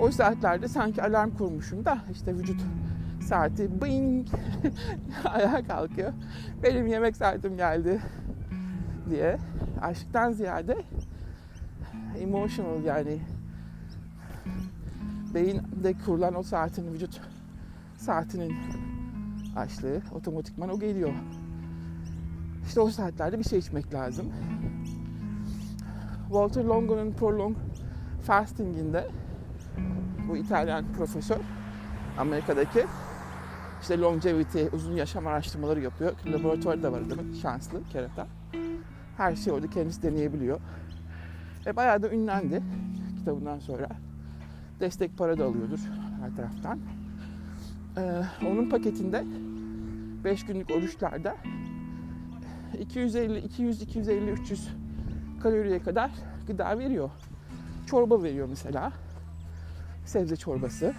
o 0.00 0.10
saatlerde 0.10 0.68
sanki 0.68 1.02
alarm 1.02 1.30
kurmuşum 1.30 1.84
da 1.84 1.98
işte 2.12 2.34
vücut 2.34 2.60
saati 3.26 3.82
bing 3.82 4.28
ayağa 5.24 5.64
kalkıyor. 5.64 6.12
Benim 6.62 6.86
yemek 6.86 7.16
saatim 7.16 7.56
geldi 7.56 8.00
diye. 9.10 9.38
Aşktan 9.82 10.32
ziyade 10.32 10.76
emotional 12.20 12.84
yani 12.84 13.18
beyinde 15.34 15.94
kurulan 16.04 16.34
o 16.34 16.42
saatin 16.42 16.92
vücut 16.92 17.20
saatinin 17.96 18.52
açlığı 19.56 20.00
otomatikman 20.14 20.68
o 20.68 20.78
geliyor. 20.78 21.12
İşte 22.66 22.80
o 22.80 22.90
saatlerde 22.90 23.38
bir 23.38 23.44
şey 23.44 23.58
içmek 23.58 23.94
lazım. 23.94 24.32
Walter 26.28 26.64
Longo'nun 26.64 27.12
Prolong 27.12 27.56
Fasting'inde 28.22 29.08
bu 30.28 30.36
İtalyan 30.36 30.84
profesör 30.96 31.38
Amerika'daki 32.18 32.86
işte 33.80 33.98
longevity, 33.98 34.64
uzun 34.72 34.92
yaşam 34.92 35.26
araştırmaları 35.26 35.80
yapıyor. 35.80 36.12
Laboratuvarı 36.26 36.82
da 36.82 36.92
var 36.92 37.00
adamın, 37.00 37.32
şanslı 37.32 37.80
kerata. 37.92 38.26
Her 39.16 39.36
şeyi 39.36 39.54
orada 39.54 39.70
kendisi 39.70 40.02
deneyebiliyor. 40.02 40.60
Ve 41.66 41.76
bayağı 41.76 42.02
da 42.02 42.10
ünlendi 42.10 42.62
kitabından 43.18 43.58
sonra. 43.58 43.88
Destek 44.80 45.18
para 45.18 45.38
da 45.38 45.44
alıyordur 45.44 45.78
her 46.20 46.36
taraftan. 46.36 46.78
Ee, 47.96 48.22
onun 48.46 48.68
paketinde 48.68 49.24
5 50.24 50.46
günlük 50.46 50.70
oruçlarda 50.70 51.36
250, 52.80 53.38
200, 53.38 53.82
250, 53.82 54.30
300 54.30 54.68
kaloriye 55.42 55.82
kadar 55.82 56.10
gıda 56.46 56.78
veriyor. 56.78 57.10
Çorba 57.86 58.22
veriyor 58.22 58.46
mesela. 58.48 58.92
Sebze 60.04 60.36
çorbası. 60.36 60.94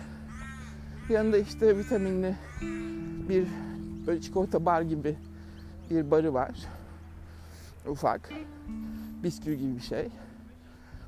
Yanında 1.10 1.38
işte 1.38 1.78
vitaminli 1.78 2.36
bir 3.30 3.48
böyle 4.08 4.22
çikolata 4.22 4.66
bar 4.66 4.82
gibi 4.82 5.16
bir 5.90 6.12
barı 6.12 6.34
var. 6.34 6.52
Ufak. 7.88 8.30
Bisküvi 9.24 9.58
gibi 9.58 9.76
bir 9.76 9.82
şey. 9.82 10.08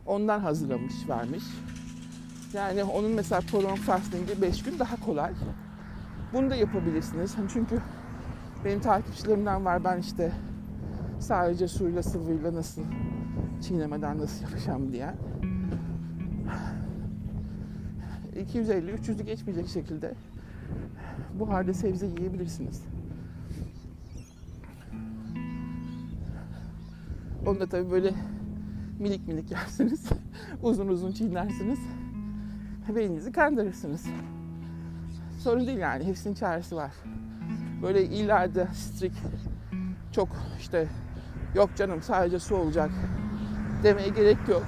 Ondan 0.06 0.40
hazırlamış, 0.40 0.94
vermiş. 1.10 1.44
Yani 2.54 2.84
onun 2.84 3.12
mesela 3.12 3.42
prolong 3.42 3.78
fasting'i 3.78 4.42
5 4.42 4.64
gün 4.64 4.80
daha 4.80 4.96
kolay. 5.06 5.34
Bunu 6.34 6.50
da 6.50 6.56
yapabilirsiniz. 6.56 7.38
Hani 7.38 7.50
çünkü 7.50 7.82
benim 8.66 8.80
takipçilerimden 8.80 9.66
var 9.66 9.84
ben 9.84 9.98
işte 9.98 10.32
sadece 11.20 11.68
suyla 11.68 12.04
sıvıyla 12.04 12.54
nasıl 12.54 12.82
çiğnemeden 13.62 14.20
nasıl 14.20 14.44
yapacağım 14.44 14.92
diye. 14.94 15.14
250-300'ü 18.36 19.24
geçmeyecek 19.24 19.68
şekilde 19.68 20.14
bu 21.40 21.50
halde 21.50 21.74
sebze 21.74 22.06
yiyebilirsiniz. 22.06 22.84
Onu 27.48 27.60
da 27.60 27.68
tabii 27.68 27.92
böyle 27.92 28.14
minik 29.00 29.28
minik 29.28 29.52
yersiniz. 29.52 30.10
uzun 30.64 30.88
uzun 30.88 31.12
çiğnersiniz. 31.12 31.80
Beyninizi 32.96 33.32
kandırırsınız. 33.32 34.06
Sorun 35.40 35.68
değil 35.68 35.78
yani. 35.78 36.06
Hepsinin 36.06 36.34
çaresi 36.34 36.76
var. 36.76 36.92
Böyle 37.82 38.04
illa 38.04 38.56
da 38.56 38.68
strict 38.68 39.18
çok 40.12 40.30
işte 40.60 40.88
yok 41.56 41.70
canım 41.76 42.02
sadece 42.02 42.40
su 42.40 42.56
olacak 42.56 42.90
demeye 43.84 44.10
gerek 44.10 44.38
yok. 44.48 44.64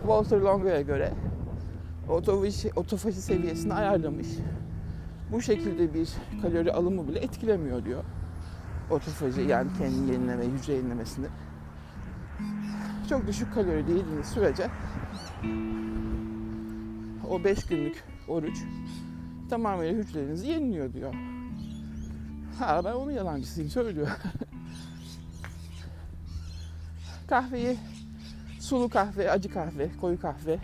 Walter 0.00 0.40
Longo'ya 0.40 0.80
göre 0.80 1.12
otofaji, 2.08 2.70
otofaji 2.76 3.22
seviyesini 3.22 3.74
ayarlamış. 3.74 4.26
Bu 5.32 5.42
şekilde 5.42 5.94
bir 5.94 6.08
kalori 6.42 6.72
alımı 6.72 7.08
bile 7.08 7.18
etkilemiyor 7.18 7.84
diyor. 7.84 8.04
Otofaji 8.90 9.40
yani 9.40 9.70
kendi 9.78 10.12
yenileme, 10.12 10.44
hücre 10.44 10.72
yenilemesini. 10.72 11.26
Çok 13.08 13.26
düşük 13.26 13.54
kalori 13.54 13.78
yediğiniz 13.78 14.26
sürece 14.26 14.70
o 17.30 17.44
5 17.44 17.66
günlük 17.66 18.04
oruç 18.28 18.58
tamamıyla 19.50 19.94
hücrelerinizi 19.94 20.48
yeniliyor 20.48 20.92
diyor. 20.92 21.14
Ha 22.58 22.84
ben 22.84 22.92
onun 22.92 23.10
yalancısıyım 23.10 23.70
söylüyor. 23.70 24.08
Kahveyi 27.28 27.76
sulu 28.60 28.88
kahve, 28.88 29.30
acı 29.30 29.52
kahve, 29.52 29.90
koyu 30.00 30.20
kahve 30.20 30.58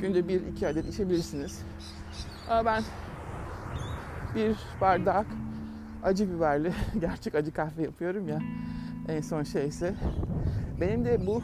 günde 0.00 0.28
bir 0.28 0.46
iki 0.46 0.68
adet 0.68 0.88
içebilirsiniz. 0.88 1.62
Ama 2.50 2.64
ben 2.64 2.82
bir 4.34 4.56
bardak 4.80 5.26
acı 6.02 6.34
biberli 6.34 6.72
gerçek 7.00 7.34
acı 7.34 7.52
kahve 7.52 7.82
yapıyorum 7.82 8.28
ya 8.28 8.38
en 9.08 9.20
son 9.20 9.42
şeyse. 9.42 9.94
Benim 10.80 11.04
de 11.04 11.26
bu 11.26 11.42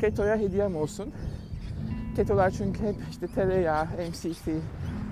ketoya 0.00 0.36
hediyem 0.36 0.76
olsun. 0.76 1.12
Ketolar 2.16 2.50
çünkü 2.50 2.82
hep 2.82 2.96
işte 3.10 3.26
tereyağı, 3.26 3.84
MCT, 3.84 4.48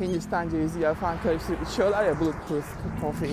Hindistan 0.00 0.48
cevizi 0.48 0.80
yağı 0.80 0.94
falan 0.94 1.20
karıştırıp 1.22 1.62
içiyorlar 1.68 2.04
ya 2.04 2.20
bulletproof 2.20 2.76
coffee. 3.00 3.30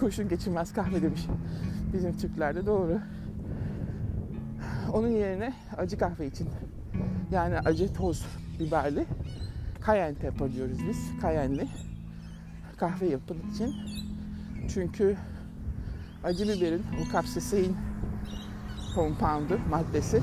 Kurşun 0.00 0.28
geçirmez 0.28 0.72
kahve 0.72 1.02
demiş 1.02 1.26
Bizim 1.92 2.16
Türklerde 2.16 2.66
doğru. 2.66 3.00
Onun 4.92 5.08
yerine 5.08 5.52
acı 5.76 5.98
kahve 5.98 6.26
için 6.26 6.48
yani 7.32 7.58
acı 7.58 7.94
toz 7.94 8.26
biberli 8.60 9.06
cayenne 9.86 10.18
pepper 10.18 10.52
diyoruz 10.52 10.78
biz. 10.88 11.10
Cayenne'li 11.22 11.68
kahve 12.76 13.06
yapın 13.06 13.38
için. 13.52 13.74
Çünkü 14.68 15.16
acı 16.24 16.44
biberin 16.44 16.82
o 17.02 17.12
kapsasein 17.12 17.76
compoundu, 18.94 19.58
maddesi 19.70 20.22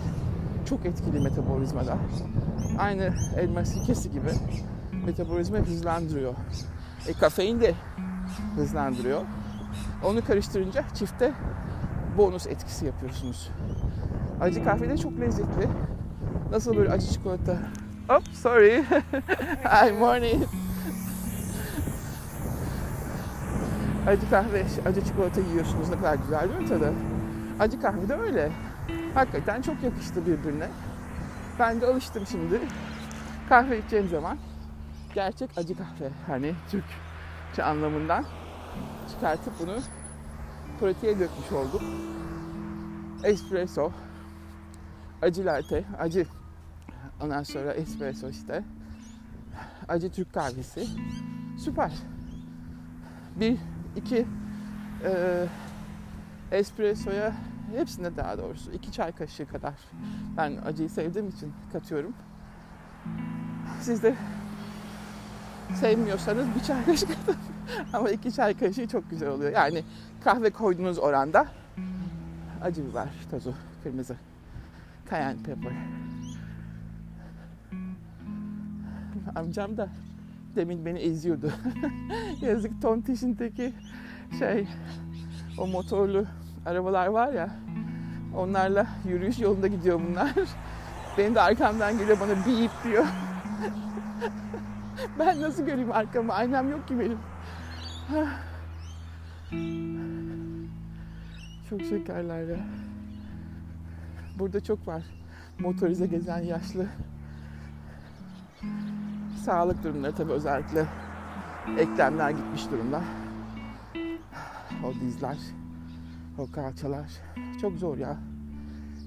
çok 0.65 0.85
etkili 0.85 1.19
metabolizmada. 1.19 1.97
Aynı 2.79 3.13
elma 3.37 3.65
sirkesi 3.65 4.11
gibi 4.11 4.29
metabolizma 5.05 5.57
hızlandırıyor. 5.57 6.33
E, 7.07 7.13
kafein 7.13 7.61
de 7.61 7.73
hızlandırıyor. 8.55 9.21
Onu 10.03 10.25
karıştırınca 10.25 10.83
çifte 10.95 11.31
bonus 12.17 12.47
etkisi 12.47 12.85
yapıyorsunuz. 12.85 13.49
Acı 14.41 14.63
kahve 14.63 14.89
de 14.89 14.97
çok 14.97 15.19
lezzetli. 15.19 15.67
Nasıl 16.51 16.77
böyle 16.77 16.91
acı 16.91 17.07
çikolata? 17.13 17.57
Oh, 18.09 18.21
sorry. 18.33 18.83
Hi, 19.63 19.91
morning. 19.91 20.43
acı 24.07 24.29
kahve, 24.29 24.65
acı 24.85 25.05
çikolata 25.05 25.41
yiyorsunuz. 25.41 25.89
Ne 25.89 25.95
kadar 25.95 26.15
güzel 26.15 26.49
değil 26.49 26.61
mi 26.61 26.67
tadı? 26.67 26.93
Acı 27.59 27.81
kahve 27.81 28.09
de 28.09 28.15
öyle. 28.15 28.51
Hakikaten 29.13 29.61
çok 29.61 29.83
yakıştı 29.83 30.25
birbirine. 30.25 30.67
Ben 31.59 31.81
de 31.81 31.85
alıştım 31.87 32.23
şimdi. 32.31 32.59
Kahve 33.49 33.79
içeceğim 33.79 34.09
zaman 34.09 34.37
gerçek 35.13 35.57
acı 35.57 35.77
kahve. 35.77 36.09
Hani 36.27 36.55
Türkçe 36.71 37.63
anlamından 37.63 38.25
çıkartıp 39.09 39.53
bunu 39.59 39.77
pratiğe 40.79 41.19
dökmüş 41.19 41.51
oldum. 41.51 41.81
Espresso, 43.23 43.91
acı 45.21 45.45
latte, 45.45 45.83
acı 45.99 46.25
ondan 47.21 47.43
sonra 47.43 47.73
espresso 47.73 48.29
işte. 48.29 48.63
Acı 49.87 50.11
Türk 50.11 50.33
kahvesi. 50.33 50.87
Süper. 51.57 51.93
Bir, 53.35 53.57
iki 53.95 54.25
e, 55.03 55.45
espressoya 56.51 57.33
hepsine 57.75 58.17
daha 58.17 58.37
doğrusu 58.37 58.71
iki 58.71 58.91
çay 58.91 59.11
kaşığı 59.11 59.47
kadar 59.47 59.73
ben 60.37 60.57
acıyı 60.65 60.89
sevdiğim 60.89 61.29
için 61.29 61.53
katıyorum. 61.73 62.13
Siz 63.81 64.03
de 64.03 64.15
sevmiyorsanız 65.79 66.47
bir 66.55 66.63
çay 66.63 66.85
kaşığı 66.85 67.07
katın. 67.07 67.35
Ama 67.93 68.09
iki 68.09 68.33
çay 68.33 68.57
kaşığı 68.57 68.87
çok 68.87 69.09
güzel 69.09 69.29
oluyor. 69.29 69.51
Yani 69.51 69.83
kahve 70.23 70.49
koyduğunuz 70.49 70.99
oranda 70.99 71.47
acı 72.61 72.85
biber 72.89 73.07
tozu, 73.31 73.53
kırmızı, 73.83 74.15
cayenne 75.09 75.43
pepper. 75.43 75.73
Amcam 79.35 79.77
da 79.77 79.89
demin 80.55 80.85
beni 80.85 80.99
eziyordu. 80.99 81.51
Yazık 82.41 82.81
tontişin 82.81 83.35
teki 83.35 83.73
şey 84.39 84.67
o 85.57 85.67
motorlu 85.67 86.25
arabalar 86.65 87.07
var 87.07 87.33
ya 87.33 87.49
onlarla 88.37 88.87
yürüyüş 89.07 89.39
yolunda 89.39 89.67
gidiyor 89.67 90.01
bunlar. 90.09 90.31
Benim 91.17 91.35
de 91.35 91.41
arkamdan 91.41 91.97
geliyor 91.97 92.19
bana 92.19 92.31
bip 92.31 92.71
diyor. 92.83 93.05
Ben 95.19 95.41
nasıl 95.41 95.65
göreyim 95.65 95.91
arkamı? 95.91 96.33
Aynam 96.33 96.71
yok 96.71 96.87
ki 96.87 96.99
benim. 96.99 97.17
çok 101.69 101.81
şekerler 101.81 102.47
ya. 102.47 102.57
Burada 104.39 104.59
çok 104.63 104.87
var. 104.87 105.03
Motorize 105.59 106.07
gezen 106.07 106.39
yaşlı. 106.39 106.87
Sağlık 109.45 109.83
durumları 109.83 110.15
tabii 110.15 110.31
özellikle 110.31 110.85
eklemler 111.77 112.29
gitmiş 112.29 112.71
durumda. 112.71 113.01
O 114.85 114.93
dizler, 114.93 115.37
o 116.37 116.51
kalçalar. 116.51 117.11
Çok 117.61 117.77
zor 117.77 117.97
ya. 117.97 118.17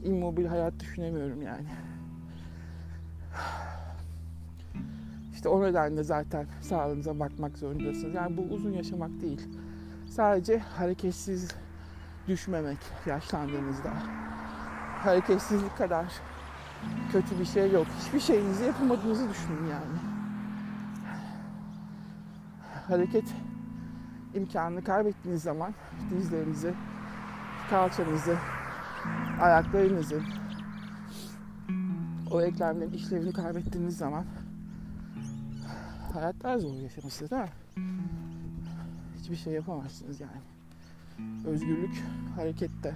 İmmobil 0.05 0.47
hayat 0.47 0.81
düşünemiyorum 0.81 1.43
yani. 1.43 1.67
İşte 5.47 5.57
o 5.57 5.63
nedenle 5.63 6.03
zaten 6.03 6.47
sağlığınıza 6.61 7.19
bakmak 7.21 7.59
zorundasınız. 7.59 8.15
Yani 8.15 8.37
bu 8.37 8.43
uzun 8.43 8.73
yaşamak 8.73 9.11
değil. 9.21 9.49
Sadece 10.09 10.59
hareketsiz 10.59 11.55
düşmemek 12.29 12.79
yaşlandığınızda. 13.07 13.91
Hareketsizlik 15.05 15.77
kadar 15.77 16.07
kötü 17.13 17.39
bir 17.39 17.45
şey 17.45 17.71
yok. 17.71 17.87
Hiçbir 18.01 18.21
şeyinizi 18.21 18.65
yapamadığınızı 18.65 19.31
düşünün 19.31 19.67
yani. 19.71 19.99
Hareket 22.89 23.35
imkanını 24.35 24.85
kaybettiğiniz 24.85 25.43
zaman 25.43 25.75
dizlerinizi, 26.11 26.75
kalçanızı, 27.71 28.37
ayaklarınızı, 29.41 30.23
o 32.31 32.43
eklemlerin 32.43 32.93
işlevini 32.93 33.33
kaybettiğiniz 33.33 33.97
zaman 33.97 34.25
hayat 36.17 36.61
zor 36.61 36.75
yaşaması 36.75 37.31
değil 37.31 37.43
mi? 37.43 37.49
Hiçbir 39.19 39.37
şey 39.37 39.53
yapamazsınız 39.53 40.21
yani. 40.21 40.41
Özgürlük 41.47 42.05
harekette. 42.37 42.95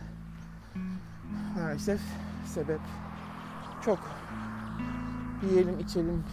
Maalesef 1.56 2.00
sebep 2.46 2.80
çok. 3.85 3.98
Yiyelim, 5.50 5.78
içelim, 5.78 6.24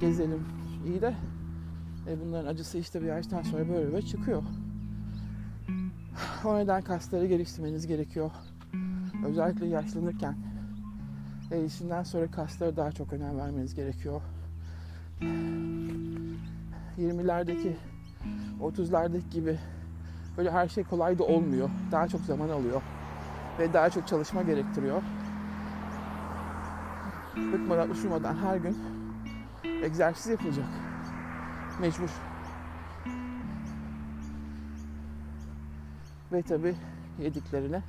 gezelim 0.00 0.46
iyi 0.86 1.00
de 1.00 1.14
e 2.08 2.20
bunların 2.20 2.48
acısı 2.48 2.78
işte 2.78 3.02
bir 3.02 3.06
yaştan 3.06 3.42
sonra 3.42 3.68
böyle 3.68 3.92
böyle 3.92 4.06
çıkıyor. 4.06 4.42
O 6.44 6.58
neden 6.58 6.82
kasları 6.82 7.26
geliştirmeniz 7.26 7.86
gerekiyor. 7.86 8.30
Özellikle 9.26 9.66
yaşlanırken. 9.66 10.36
Erişimden 11.52 12.02
sonra 12.02 12.30
kaslara 12.30 12.76
daha 12.76 12.92
çok 12.92 13.12
önem 13.12 13.38
vermeniz 13.38 13.74
gerekiyor. 13.74 14.22
20'lerdeki 16.98 17.76
30'lardaki 18.60 19.30
gibi 19.30 19.58
böyle 20.36 20.50
her 20.50 20.68
şey 20.68 20.84
kolay 20.84 21.18
da 21.18 21.24
olmuyor. 21.24 21.70
Daha 21.92 22.08
çok 22.08 22.20
zaman 22.20 22.48
alıyor. 22.48 22.82
Ve 23.58 23.72
daha 23.72 23.90
çok 23.90 24.08
çalışma 24.08 24.42
gerektiriyor. 24.42 25.02
Bıkmadan, 27.52 27.90
üşümeden 27.90 28.34
her 28.34 28.56
gün 28.56 28.78
egzersiz 29.82 30.26
yapılacak. 30.26 30.66
Mecbur. 31.80 32.10
Ve 36.32 36.42
tabi 36.42 36.74
yediklerine 37.18 37.82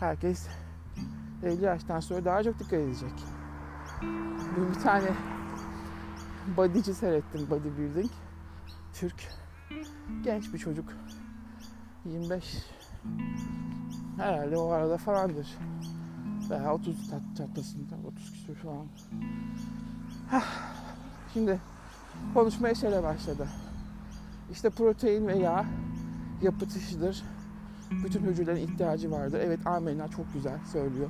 herkes 0.00 0.48
50 1.42 1.64
yaştan 1.64 2.00
sonra 2.00 2.24
daha 2.24 2.42
çok 2.42 2.58
dikkat 2.58 2.72
edecek. 2.72 3.12
Dün 4.56 4.70
bir 4.74 4.80
tane 4.80 5.08
bodyci 6.56 6.94
seyrettim 6.94 7.50
bodybuilding. 7.50 8.10
Türk. 8.92 9.28
Genç 10.24 10.52
bir 10.52 10.58
çocuk. 10.58 10.92
25 12.04 12.66
herhalde 14.16 14.56
o 14.56 14.70
arada 14.70 14.96
falandır. 14.96 15.58
Veya 16.50 16.74
30 16.74 17.10
tat 17.10 17.20
çatlasında 17.36 17.94
30 18.08 18.32
küsur 18.32 18.54
falan. 18.54 18.86
Hah. 20.30 20.44
Şimdi 21.32 21.60
konuşmaya 22.34 22.74
şöyle 22.74 23.02
başladı. 23.02 23.48
İşte 24.52 24.70
protein 24.70 25.26
ve 25.26 25.38
yağ 25.38 25.64
yapı 26.42 26.68
taşıdır. 26.68 27.22
Bütün 27.90 28.22
hücrelerin 28.22 28.68
ihtiyacı 28.68 29.10
vardır. 29.10 29.40
Evet 29.42 29.66
amenna 29.66 30.08
çok 30.08 30.32
güzel 30.32 30.58
söylüyor. 30.72 31.08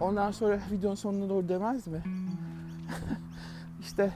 Ondan 0.00 0.30
sonra 0.30 0.60
videonun 0.70 0.94
sonuna 0.94 1.28
doğru 1.28 1.48
demez 1.48 1.86
mi? 1.86 2.02
işte 3.80 4.12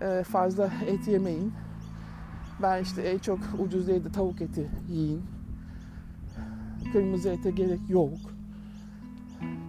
e, 0.00 0.22
fazla 0.22 0.70
et 0.86 1.08
yemeyin. 1.08 1.52
Ben 2.62 2.82
işte 2.82 3.02
en 3.02 3.18
çok 3.18 3.38
ucuz 3.58 3.88
değil 3.88 4.04
de 4.04 4.12
tavuk 4.12 4.40
eti 4.40 4.70
yiyin. 4.88 5.22
Kırmızı 6.92 7.28
ete 7.28 7.50
gerek 7.50 7.80
yok. 7.88 8.18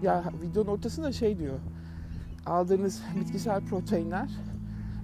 Ya 0.02 0.24
videonun 0.42 0.70
ortasında 0.70 1.12
şey 1.12 1.40
diyor. 1.40 1.60
Aldığınız 2.46 3.04
bitkisel 3.20 3.62
proteinler 3.62 4.30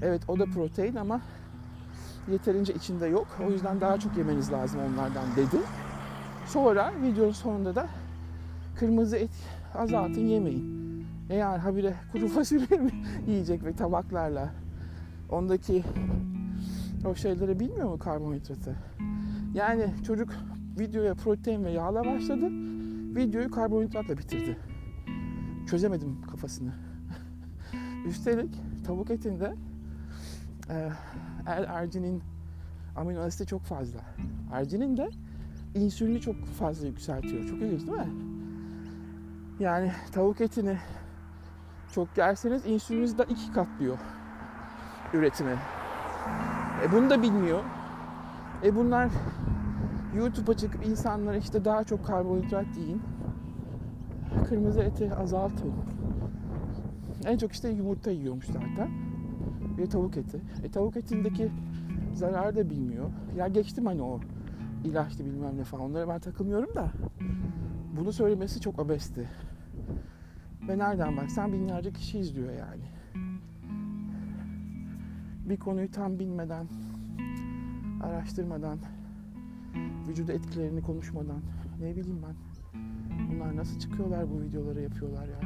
evet 0.01 0.21
o 0.27 0.39
da 0.39 0.45
protein 0.45 0.95
ama 0.95 1.21
yeterince 2.31 2.73
içinde 2.73 3.07
yok. 3.07 3.27
O 3.47 3.51
yüzden 3.51 3.81
daha 3.81 3.99
çok 3.99 4.17
yemeniz 4.17 4.51
lazım 4.51 4.79
onlardan 4.79 5.35
dedi. 5.35 5.57
Sonra 6.47 6.91
videonun 7.01 7.31
sonunda 7.31 7.75
da 7.75 7.87
kırmızı 8.79 9.17
et 9.17 9.31
azaltın 9.75 10.25
yemeyin. 10.25 10.77
Eğer 11.29 11.57
habire 11.57 11.93
kuru 12.11 12.27
fasulye 12.27 12.77
mi 12.77 12.91
yiyecek 13.27 13.63
ve 13.63 13.75
tabaklarla 13.75 14.49
ondaki 15.29 15.83
o 17.05 17.15
şeyleri 17.15 17.59
bilmiyor 17.59 17.89
mu 17.89 17.99
karbonhidratı? 17.99 18.75
Yani 19.53 19.93
çocuk 20.05 20.33
videoya 20.79 21.13
protein 21.15 21.65
ve 21.65 21.71
yağla 21.71 22.05
başladı. 22.05 22.49
Videoyu 23.15 23.51
karbonhidratla 23.51 24.17
bitirdi. 24.17 24.57
Çözemedim 25.69 26.21
kafasını. 26.21 26.73
Üstelik 28.07 28.55
tavuk 28.85 29.11
etinde 29.11 29.55
e, 30.69 30.89
L-arginin 31.47 32.23
amino 32.95 33.19
asiti 33.19 33.45
çok 33.45 33.61
fazla. 33.61 33.99
Arginin 34.51 34.97
de 34.97 35.09
insülini 35.75 36.21
çok 36.21 36.45
fazla 36.45 36.87
yükseltiyor. 36.87 37.47
Çok 37.47 37.61
ilginç 37.61 37.81
değil 37.81 37.97
mi? 37.97 38.09
Yani 39.59 39.91
tavuk 40.11 40.41
etini 40.41 40.77
çok 41.91 42.17
yerseniz 42.17 42.65
insüliniz 42.65 43.17
de 43.17 43.25
iki 43.29 43.51
katlıyor 43.51 43.97
üretimi. 45.13 45.55
E 46.83 46.91
bunu 46.91 47.09
da 47.09 47.21
bilmiyor. 47.21 47.63
E 48.63 48.75
bunlar 48.75 49.09
YouTube'a 50.15 50.57
çıkıp 50.57 50.85
insanlara 50.85 51.37
işte 51.37 51.65
daha 51.65 51.83
çok 51.83 52.05
karbonhidrat 52.05 52.77
yiyin. 52.77 53.01
Kırmızı 54.49 54.81
eti 54.81 55.15
azaltın. 55.15 55.73
En 57.25 57.37
çok 57.37 57.51
işte 57.51 57.69
yumurta 57.69 58.11
yiyormuş 58.11 58.45
zaten. 58.45 58.89
Bir 59.77 59.89
tavuk 59.89 60.17
eti. 60.17 60.41
E 60.63 60.71
tavuk 60.71 60.97
etindeki 60.97 61.51
zararı 62.13 62.55
da 62.55 62.69
bilmiyor. 62.69 63.09
Ya 63.37 63.47
geçtim 63.47 63.85
hani 63.85 64.01
o 64.01 64.19
ilaçlı 64.83 65.25
bilmem 65.25 65.57
ne 65.57 65.63
falan. 65.63 65.85
Onlara 65.85 66.07
ben 66.07 66.19
takılmıyorum 66.19 66.75
da. 66.75 66.91
Bunu 67.97 68.11
söylemesi 68.11 68.61
çok 68.61 68.79
abesti. 68.79 69.29
Ve 70.67 70.77
nereden 70.77 71.17
baksan 71.17 71.53
binlerce 71.53 71.91
kişi 71.93 72.19
izliyor 72.19 72.49
yani. 72.49 72.96
Bir 75.49 75.57
konuyu 75.57 75.91
tam 75.91 76.19
bilmeden, 76.19 76.67
araştırmadan, 78.03 78.79
vücuda 80.07 80.33
etkilerini 80.33 80.81
konuşmadan, 80.81 81.41
ne 81.81 81.95
bileyim 81.95 82.21
ben. 82.27 82.35
Bunlar 83.31 83.55
nasıl 83.55 83.79
çıkıyorlar 83.79 84.29
bu 84.31 84.41
videoları 84.41 84.81
yapıyorlar 84.81 85.27
ya. 85.27 85.39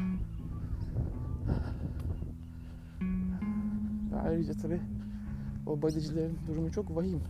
Ve 4.12 4.20
ayrıca 4.20 4.54
tabii 4.54 4.82
o 5.68 5.82
bodycilerin 5.82 6.40
durumu 6.48 6.72
çok 6.72 6.96
vahim. 6.96 7.22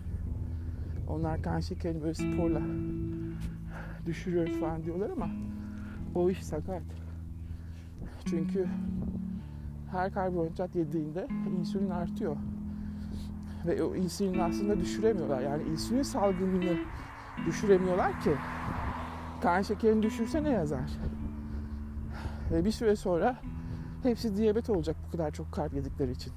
Onlar 1.08 1.42
kan 1.42 1.60
şekerini 1.60 2.02
böyle 2.02 2.14
sporla 2.14 2.62
düşürüyoruz 4.06 4.60
falan 4.60 4.84
diyorlar 4.84 5.10
ama 5.10 5.30
o 6.16 6.30
iş 6.30 6.44
sakat. 6.44 6.84
Çünkü 8.26 8.68
her 9.92 10.14
karbonhidrat 10.14 10.76
yediğinde 10.76 11.28
insülin 11.60 11.90
artıyor. 11.90 12.38
Ve 13.66 13.84
o 13.84 13.96
insülini 13.96 14.44
aslında 14.44 14.80
düşüremiyorlar. 14.80 15.42
Yani 15.42 15.64
insülin 15.64 16.04
salgınını 16.04 16.78
düşüremiyorlar 17.46 18.22
ki. 18.22 18.32
Kan 19.42 19.62
şekerini 19.62 20.04
düşürse 20.04 20.44
ne 20.44 20.50
yazar? 20.50 20.92
Ve 22.52 22.66
bir 22.66 22.72
süre 22.72 22.96
sonra 22.96 23.38
hepsi 24.04 24.38
diyabet 24.38 24.70
olacak 24.70 24.96
bu 25.08 25.12
kadar 25.12 25.32
çok 25.32 25.52
karp 25.52 25.74
yedikleri 25.74 26.12
için. 26.12 26.34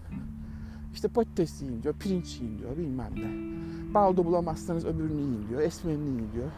İşte 0.93 1.09
patates 1.09 1.63
yiyin 1.63 1.83
diyor, 1.83 1.95
pirinç 1.95 2.41
yiyin 2.41 2.59
diyor, 2.59 2.77
bilmem 2.77 3.13
ne. 3.17 3.55
Baldo 3.95 4.25
bulamazsanız 4.25 4.85
öbürünü 4.85 5.21
yiyin 5.21 5.49
diyor, 5.49 5.61
esmerini 5.61 6.09
yiyin 6.09 6.33
diyor. 6.33 6.51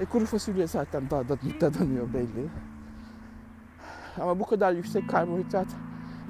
E 0.00 0.04
kuru 0.04 0.26
fasulye 0.26 0.66
zaten 0.66 1.10
dadanıyor 1.60 2.12
belli. 2.14 2.48
Ama 4.20 4.40
bu 4.40 4.46
kadar 4.46 4.72
yüksek 4.72 5.08
karbonhidrat 5.10 5.66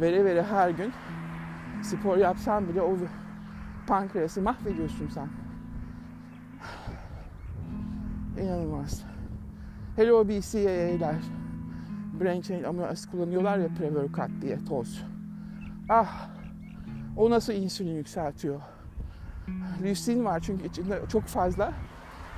vere 0.01 0.25
vere 0.25 0.43
her 0.43 0.71
gün 0.71 0.93
spor 1.83 2.17
yapsan 2.17 2.69
bile 2.69 2.83
o 2.83 2.97
pankreası 3.89 4.43
mahvediyorsun 4.43 5.09
sen. 5.09 5.29
İnanılmaz. 8.43 9.05
Hele 9.97 10.13
o 10.13 10.29
BCAA'ler 10.29 11.17
Brain 12.21 12.41
Change 12.41 12.67
amino 12.67 12.85
asit 12.85 13.11
kullanıyorlar 13.11 13.59
ya 13.59 13.67
pre-workout 13.67 14.43
diye 14.43 14.65
toz. 14.65 15.05
Ah 15.89 16.29
o 17.17 17.31
nasıl 17.31 17.53
insülin 17.53 17.97
yükseltiyor. 17.97 18.61
Leucin 19.83 20.25
var 20.25 20.41
çünkü 20.41 20.67
içinde 20.67 21.01
çok 21.09 21.23
fazla. 21.23 21.73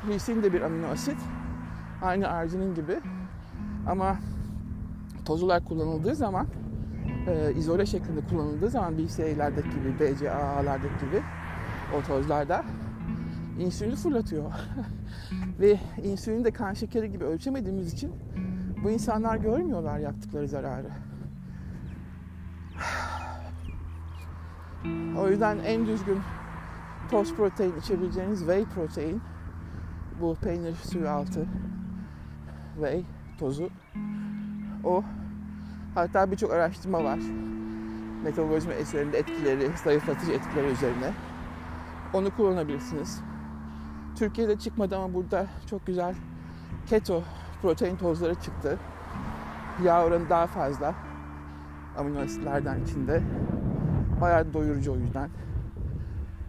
Leucin 0.08 0.42
de 0.42 0.52
bir 0.52 0.60
amino 0.60 0.86
asit. 0.86 1.18
Aynı 2.02 2.28
arginin 2.28 2.74
gibi. 2.74 3.00
Ama 3.86 4.16
toz 5.24 5.42
olarak 5.42 5.66
kullanıldığı 5.66 6.14
zaman 6.14 6.46
e, 7.26 7.52
izole 7.54 7.86
şeklinde 7.86 8.20
kullanıldığı 8.20 8.70
zaman 8.70 8.98
BCA'lerdeki 8.98 9.70
gibi, 9.70 10.00
BCAA'lardaki 10.00 11.06
gibi 11.06 11.22
o 11.98 12.02
tozlarda 12.06 12.64
insülini 13.58 13.96
fırlatıyor. 13.96 14.52
Ve 15.60 15.78
insülini 16.02 16.44
de 16.44 16.50
kan 16.50 16.74
şekeri 16.74 17.12
gibi 17.12 17.24
ölçemediğimiz 17.24 17.92
için 17.92 18.12
bu 18.84 18.90
insanlar 18.90 19.36
görmüyorlar 19.36 19.98
yaptıkları 19.98 20.48
zararı. 20.48 20.90
O 25.18 25.28
yüzden 25.28 25.58
en 25.58 25.86
düzgün 25.86 26.18
toz 27.10 27.34
protein 27.34 27.76
içebileceğiniz 27.80 28.38
whey 28.38 28.64
protein 28.64 29.20
bu 30.20 30.34
peynir 30.34 30.74
suyu 30.74 31.08
altı 31.08 31.46
whey 32.80 33.04
tozu 33.38 33.70
o 34.84 35.04
hatta 35.94 36.30
birçok 36.30 36.52
araştırma 36.52 37.04
var 37.04 37.18
metabolizma 38.24 38.74
üzerinde 38.74 39.18
etkileri 39.18 39.70
zayıflatıcı 39.84 40.32
etkileri 40.32 40.66
üzerine 40.66 41.12
onu 42.12 42.30
kullanabilirsiniz 42.30 43.20
Türkiye'de 44.16 44.58
çıkmadı 44.58 44.96
ama 44.96 45.14
burada 45.14 45.46
çok 45.70 45.86
güzel 45.86 46.14
keto 46.86 47.22
protein 47.62 47.96
tozları 47.96 48.34
çıktı 48.34 48.78
yağ 49.84 50.04
oranı 50.04 50.30
daha 50.30 50.46
fazla 50.46 50.94
amino 51.98 52.20
asitlerden 52.20 52.80
içinde 52.84 53.22
bayağı 54.20 54.52
doyurucu 54.52 54.92
o 54.92 54.96
yüzden 54.96 55.30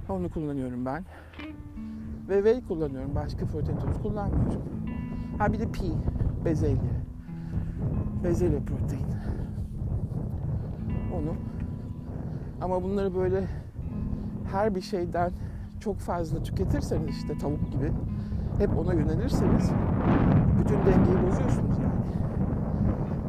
onu 0.09 0.29
kullanıyorum 0.29 0.85
ben. 0.85 1.03
Ve 2.29 2.35
whey 2.35 2.67
kullanıyorum. 2.67 3.15
Başka 3.15 3.45
protein 3.45 3.77
tozu 3.77 4.01
kullanmıyorum. 4.01 4.61
Ha 5.37 5.53
bir 5.53 5.59
de 5.59 5.71
pea, 5.71 5.91
bezelye. 6.45 6.77
Bezelye 8.23 8.59
protein. 8.59 9.20
Onu. 11.13 11.33
Ama 12.61 12.83
bunları 12.83 13.15
böyle 13.15 13.43
her 14.51 14.75
bir 14.75 14.81
şeyden 14.81 15.31
çok 15.79 15.97
fazla 15.97 16.43
tüketirseniz 16.43 17.17
işte 17.17 17.37
tavuk 17.37 17.71
gibi 17.71 17.91
hep 18.57 18.77
ona 18.77 18.93
yönelirseniz 18.93 19.71
bütün 20.59 20.75
dengeyi 20.75 21.27
bozuyorsunuz 21.27 21.77
yani. 21.77 21.91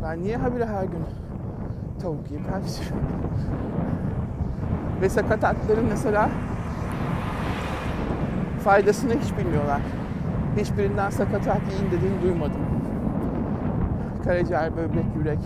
Ben 0.02 0.22
niye 0.22 0.36
habire 0.36 0.66
her 0.66 0.84
gün 0.84 1.04
tavuk 2.02 2.30
yiyeyim 2.30 2.50
kardeşim? 2.50 2.96
Ve 5.00 5.08
sakatatların 5.08 5.86
mesela 5.88 6.30
faydasını 8.64 9.12
hiç 9.12 9.38
bilmiyorlar. 9.38 9.80
Hiçbirinden 10.56 11.10
sakatat 11.10 11.60
yiyin 11.72 11.90
dediğini 11.92 12.22
duymadım. 12.22 12.60
Karaciğer, 14.24 14.76
böbrek, 14.76 15.04
yürek 15.16 15.38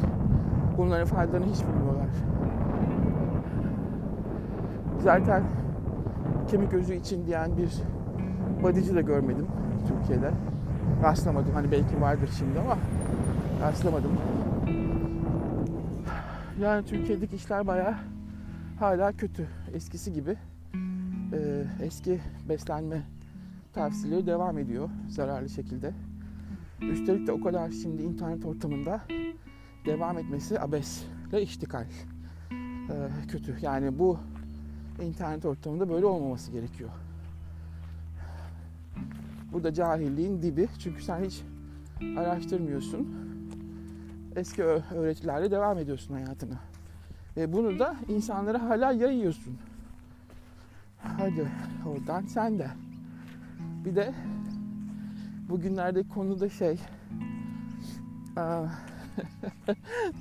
bunların 0.79 1.07
faydalarını 1.07 1.46
hiç 1.46 1.62
bilmiyorlar. 1.62 1.96
Zaten 5.07 5.45
kemik 6.49 6.73
özü 6.73 6.95
için 6.95 7.27
diyen 7.27 7.57
bir 7.57 7.71
bodyci 8.62 8.95
de 8.95 9.03
görmedim 9.03 9.47
Türkiye'de. 9.88 10.31
Rastlamadım. 11.03 11.53
Hani 11.55 11.73
belki 11.73 12.01
vardır 12.01 12.31
şimdi 12.38 12.61
ama 12.61 12.79
rastlamadım. 13.62 14.11
Yani 16.61 16.85
Türkiye'deki 16.87 17.37
işler 17.37 17.66
bayağı 17.66 17.95
hala 18.79 19.12
kötü. 19.12 19.49
Eskisi 19.75 20.12
gibi 20.12 20.37
e, 21.33 21.64
eski 21.83 22.21
beslenme 22.49 23.03
tavsiyeleri 23.73 24.27
devam 24.27 24.59
ediyor 24.59 24.88
zararlı 25.09 25.49
şekilde. 25.49 25.92
Üstelik 26.81 27.27
de 27.27 27.33
o 27.33 27.40
kadar 27.40 27.71
şimdi 27.71 28.03
internet 28.03 28.45
ortamında 28.45 29.01
devam 29.85 30.19
etmesi 30.19 30.61
abesle 30.61 31.42
iştikal. 31.42 31.85
E, 32.90 32.95
kötü. 33.29 33.57
Yani 33.62 33.99
bu 33.99 34.19
internet 35.03 35.45
ortamında 35.45 35.89
böyle 35.89 36.07
olmaması 36.07 36.53
gerekiyor. 36.53 36.91
Bu 39.53 39.65
da 39.65 39.75
cahilliğin 39.75 40.43
dibi. 40.43 40.69
Çünkü 40.79 41.03
sen 41.03 41.25
hiç 41.25 41.43
araştırmıyorsun. 42.19 43.09
Eski 44.37 44.65
öğretilerle 44.65 45.51
devam 45.51 45.79
ediyorsun 45.79 46.15
hayatına. 46.15 46.59
Ve 47.37 47.53
bunu 47.53 47.79
da 47.79 47.97
insanlara 48.09 48.63
hala 48.63 48.93
yayıyorsun. 48.93 49.59
Hadi 50.99 51.49
oradan 51.87 52.27
sen 52.27 52.59
de. 52.59 52.71
Bir 53.85 53.97
de 53.97 54.15
bugünlerde 55.49 56.03
konu 56.09 56.41
da 56.41 56.49
şey 56.49 56.79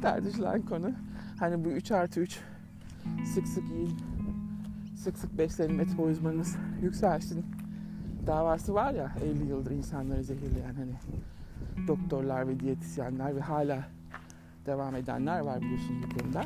tartışılan 0.02 0.62
konu 0.62 0.92
hani 1.40 1.66
bu 1.66 1.70
3 1.70 1.92
artı 1.92 2.20
3 2.20 2.40
sık 3.34 3.48
sık 3.48 3.64
yiyin 3.64 4.15
sık 4.96 5.18
sık 5.18 5.38
beslenin 5.38 5.76
metabolizmanız 5.76 6.56
yükselsin 6.82 7.46
davası 8.28 8.74
var 8.74 8.94
ya 8.94 9.12
50 9.24 9.50
yıldır 9.50 9.72
insanları 9.72 10.24
zehirleyen 10.24 10.74
hani 10.76 10.94
doktorlar 11.88 12.48
ve 12.48 12.60
diyetisyenler 12.60 13.36
ve 13.36 13.40
hala 13.40 13.84
devam 14.66 14.96
edenler 14.96 15.40
var 15.40 15.62
biliyorsunuz 15.62 16.04
bu 16.04 16.20
konuda. 16.20 16.46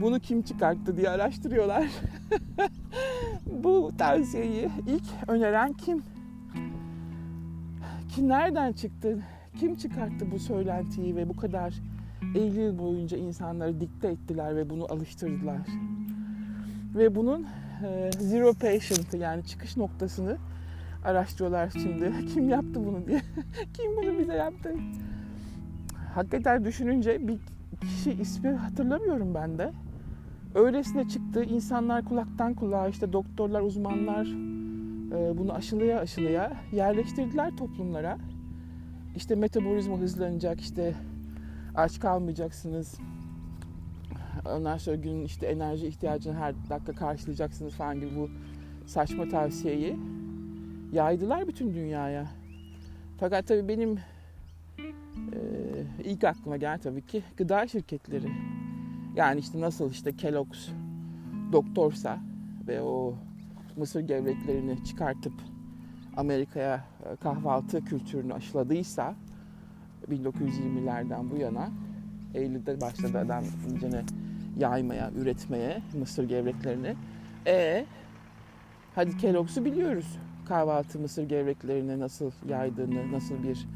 Bunu 0.00 0.20
kim 0.20 0.42
çıkarttı 0.42 0.96
diye 0.96 1.10
araştırıyorlar. 1.10 1.86
bu 3.64 3.90
tavsiyeyi 3.98 4.68
ilk 4.86 5.28
öneren 5.28 5.72
kim? 5.72 6.02
Kim 8.08 8.28
nereden 8.28 8.72
çıktı? 8.72 9.18
Kim 9.60 9.76
çıkarttı 9.76 10.30
bu 10.30 10.38
söylentiyi 10.38 11.16
ve 11.16 11.28
bu 11.28 11.36
kadar 11.36 11.74
50 12.34 12.60
yıl 12.60 12.78
boyunca 12.78 13.16
insanları 13.16 13.80
dikte 13.80 14.08
ettiler 14.08 14.56
ve 14.56 14.70
bunu 14.70 14.92
alıştırdılar. 14.92 15.66
Ve 16.94 17.14
bunun 17.14 17.46
e, 17.84 18.10
zero 18.18 18.52
patient 18.52 19.14
yani 19.14 19.44
çıkış 19.44 19.76
noktasını 19.76 20.36
araştırıyorlar 21.04 21.70
şimdi. 21.70 22.12
Kim 22.34 22.48
yaptı 22.48 22.86
bunu 22.86 23.06
diye. 23.06 23.20
Kim 23.74 23.96
bunu 23.96 24.18
bize 24.18 24.34
yaptı? 24.34 24.74
Hakikaten 26.14 26.64
düşününce 26.64 27.28
bir 27.28 27.38
kişi 27.80 28.12
ismi 28.12 28.50
hatırlamıyorum 28.50 29.34
ben 29.34 29.58
de. 29.58 29.72
Öylesine 30.54 31.08
çıktı. 31.08 31.44
insanlar 31.44 32.04
kulaktan 32.04 32.54
kulağa 32.54 32.88
işte 32.88 33.12
doktorlar, 33.12 33.60
uzmanlar 33.60 34.26
e, 35.12 35.38
bunu 35.38 35.52
aşılıya 35.52 36.00
aşılıya 36.00 36.52
yerleştirdiler 36.72 37.56
toplumlara. 37.56 38.18
İşte 39.16 39.34
metabolizma 39.34 39.98
hızlanacak, 39.98 40.60
işte 40.60 40.94
aç 41.74 42.00
kalmayacaksınız. 42.00 42.98
Ondan 44.56 44.78
sonra 44.78 44.96
günün 44.96 45.24
işte 45.24 45.46
enerji 45.46 45.86
ihtiyacını 45.86 46.34
her 46.34 46.54
dakika 46.70 46.92
karşılayacaksınız 46.92 47.74
falan 47.74 48.00
gibi 48.00 48.16
bu 48.16 48.30
saçma 48.86 49.28
tavsiyeyi 49.28 49.96
yaydılar 50.92 51.48
bütün 51.48 51.74
dünyaya. 51.74 52.26
Fakat 53.20 53.46
tabii 53.46 53.68
benim 53.68 53.98
e, 55.32 55.38
ilk 56.04 56.24
aklıma 56.24 56.56
gelen 56.56 56.78
tabii 56.78 57.06
ki 57.06 57.22
gıda 57.36 57.68
şirketleri. 57.68 58.28
Yani 59.16 59.40
işte 59.40 59.60
nasıl 59.60 59.90
işte 59.90 60.16
Kellogg's 60.16 60.68
doktorsa 61.52 62.18
ve 62.68 62.82
o 62.82 63.14
mısır 63.76 64.00
gevreklerini 64.00 64.84
çıkartıp 64.84 65.32
Amerika'ya 66.16 66.84
kahvaltı 67.20 67.84
kültürünü 67.84 68.34
aşıladıysa 68.34 69.14
1920'lerden 70.10 71.30
bu 71.30 71.36
yana 71.36 71.70
Eylül'de 72.34 72.80
başladı 72.80 73.18
adam 73.18 73.44
iyicene 73.70 74.04
yaymaya, 74.58 75.10
üretmeye 75.16 75.82
mısır 75.98 76.28
gevreklerini. 76.28 76.94
E 77.46 77.86
hadi 78.94 79.16
Kellogg's'u 79.16 79.64
biliyoruz. 79.64 80.18
Kahvaltı 80.48 80.98
mısır 80.98 81.28
gevreklerini 81.28 82.00
nasıl 82.00 82.30
yaydığını, 82.48 83.12
nasıl 83.12 83.42
bir 83.42 83.68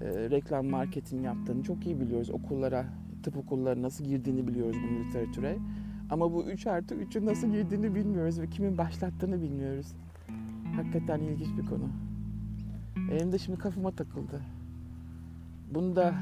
e, 0.00 0.30
reklam 0.30 0.66
marketing 0.66 1.24
yaptığını 1.24 1.62
çok 1.62 1.86
iyi 1.86 2.00
biliyoruz. 2.00 2.30
Okullara, 2.30 2.86
tıp 3.22 3.36
okullarına 3.36 3.82
nasıl 3.82 4.04
girdiğini 4.04 4.46
biliyoruz 4.46 4.76
bunun 4.82 5.04
literatüre. 5.04 5.58
Ama 6.10 6.32
bu 6.32 6.44
3 6.44 6.66
artı 6.66 6.94
3'ün 6.94 7.26
nasıl 7.26 7.50
girdiğini 7.52 7.94
bilmiyoruz 7.94 8.40
ve 8.40 8.50
kimin 8.50 8.78
başlattığını 8.78 9.42
bilmiyoruz. 9.42 9.86
Hakikaten 10.76 11.20
ilginç 11.20 11.58
bir 11.58 11.66
konu. 11.66 11.88
Benim 13.10 13.32
de 13.32 13.38
şimdi 13.38 13.58
kafama 13.58 13.90
takıldı. 13.90 14.40
Bunu 15.74 15.96
da 15.96 16.14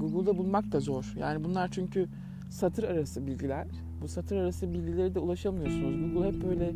Google'da 0.00 0.38
bulmak 0.38 0.72
da 0.72 0.80
zor. 0.80 1.14
Yani 1.16 1.44
bunlar 1.44 1.68
çünkü 1.68 2.08
satır 2.52 2.84
arası 2.84 3.26
bilgiler. 3.26 3.66
Bu 4.02 4.08
satır 4.08 4.36
arası 4.36 4.72
bilgileri 4.72 5.14
de 5.14 5.18
ulaşamıyorsunuz. 5.18 6.12
Google 6.12 6.28
hep 6.28 6.44
böyle 6.44 6.72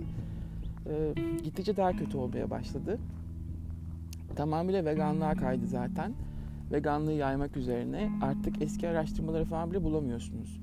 e, 0.86 1.14
gittikçe 1.44 1.76
daha 1.76 1.92
kötü 1.92 2.16
olmaya 2.16 2.50
başladı. 2.50 2.98
Tamamıyla 4.36 4.84
veganlığa 4.84 5.34
kaydı 5.34 5.66
zaten. 5.66 6.12
Veganlığı 6.72 7.12
yaymak 7.12 7.56
üzerine 7.56 8.10
artık 8.22 8.62
eski 8.62 8.88
araştırmaları 8.88 9.44
falan 9.44 9.70
bile 9.70 9.82
bulamıyorsunuz. 9.82 10.60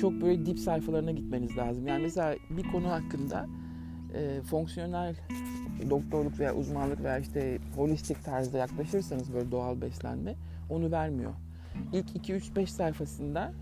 Çok 0.00 0.12
böyle 0.12 0.46
dip 0.46 0.58
sayfalarına 0.58 1.10
gitmeniz 1.10 1.56
lazım. 1.56 1.86
Yani 1.86 2.02
mesela 2.02 2.34
bir 2.50 2.62
konu 2.62 2.88
hakkında 2.88 3.46
e, 4.14 4.42
fonksiyonel 4.42 5.16
doktorluk 5.90 6.38
veya 6.38 6.54
uzmanlık 6.54 7.02
veya 7.02 7.18
işte 7.18 7.58
holistik 7.76 8.24
tarzda 8.24 8.58
yaklaşırsanız 8.58 9.34
böyle 9.34 9.50
doğal 9.50 9.80
beslenme 9.80 10.34
onu 10.70 10.90
vermiyor. 10.90 11.32
İlk 11.92 12.28
2-3-5 12.28 12.66
sayfasında 12.66 13.52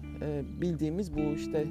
bildiğimiz 0.61 1.15
bu 1.15 1.21
işte 1.21 1.67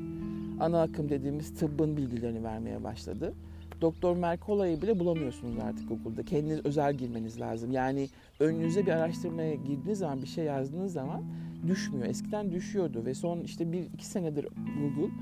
ana 0.59 0.81
akım 0.81 1.09
dediğimiz 1.09 1.53
tıbbın 1.53 1.97
bilgilerini 1.97 2.43
vermeye 2.43 2.83
başladı. 2.83 3.33
Doktor 3.81 4.17
Merkola'yı 4.17 4.81
bile 4.81 4.99
bulamıyorsunuz 4.99 5.59
artık 5.63 5.89
Google'da. 5.89 6.23
Kendiniz 6.23 6.65
özel 6.65 6.93
girmeniz 6.93 7.39
lazım. 7.39 7.71
Yani 7.71 8.09
önünüze 8.39 8.85
bir 8.85 8.91
araştırmaya 8.91 9.55
girdiğiniz 9.55 9.99
zaman, 9.99 10.21
bir 10.21 10.27
şey 10.27 10.45
yazdığınız 10.45 10.93
zaman 10.93 11.23
düşmüyor. 11.67 12.07
Eskiden 12.07 12.51
düşüyordu 12.51 13.05
ve 13.05 13.13
son 13.13 13.39
işte 13.39 13.71
bir 13.71 13.83
iki 13.93 14.05
senedir 14.05 14.47
Google 14.79 15.13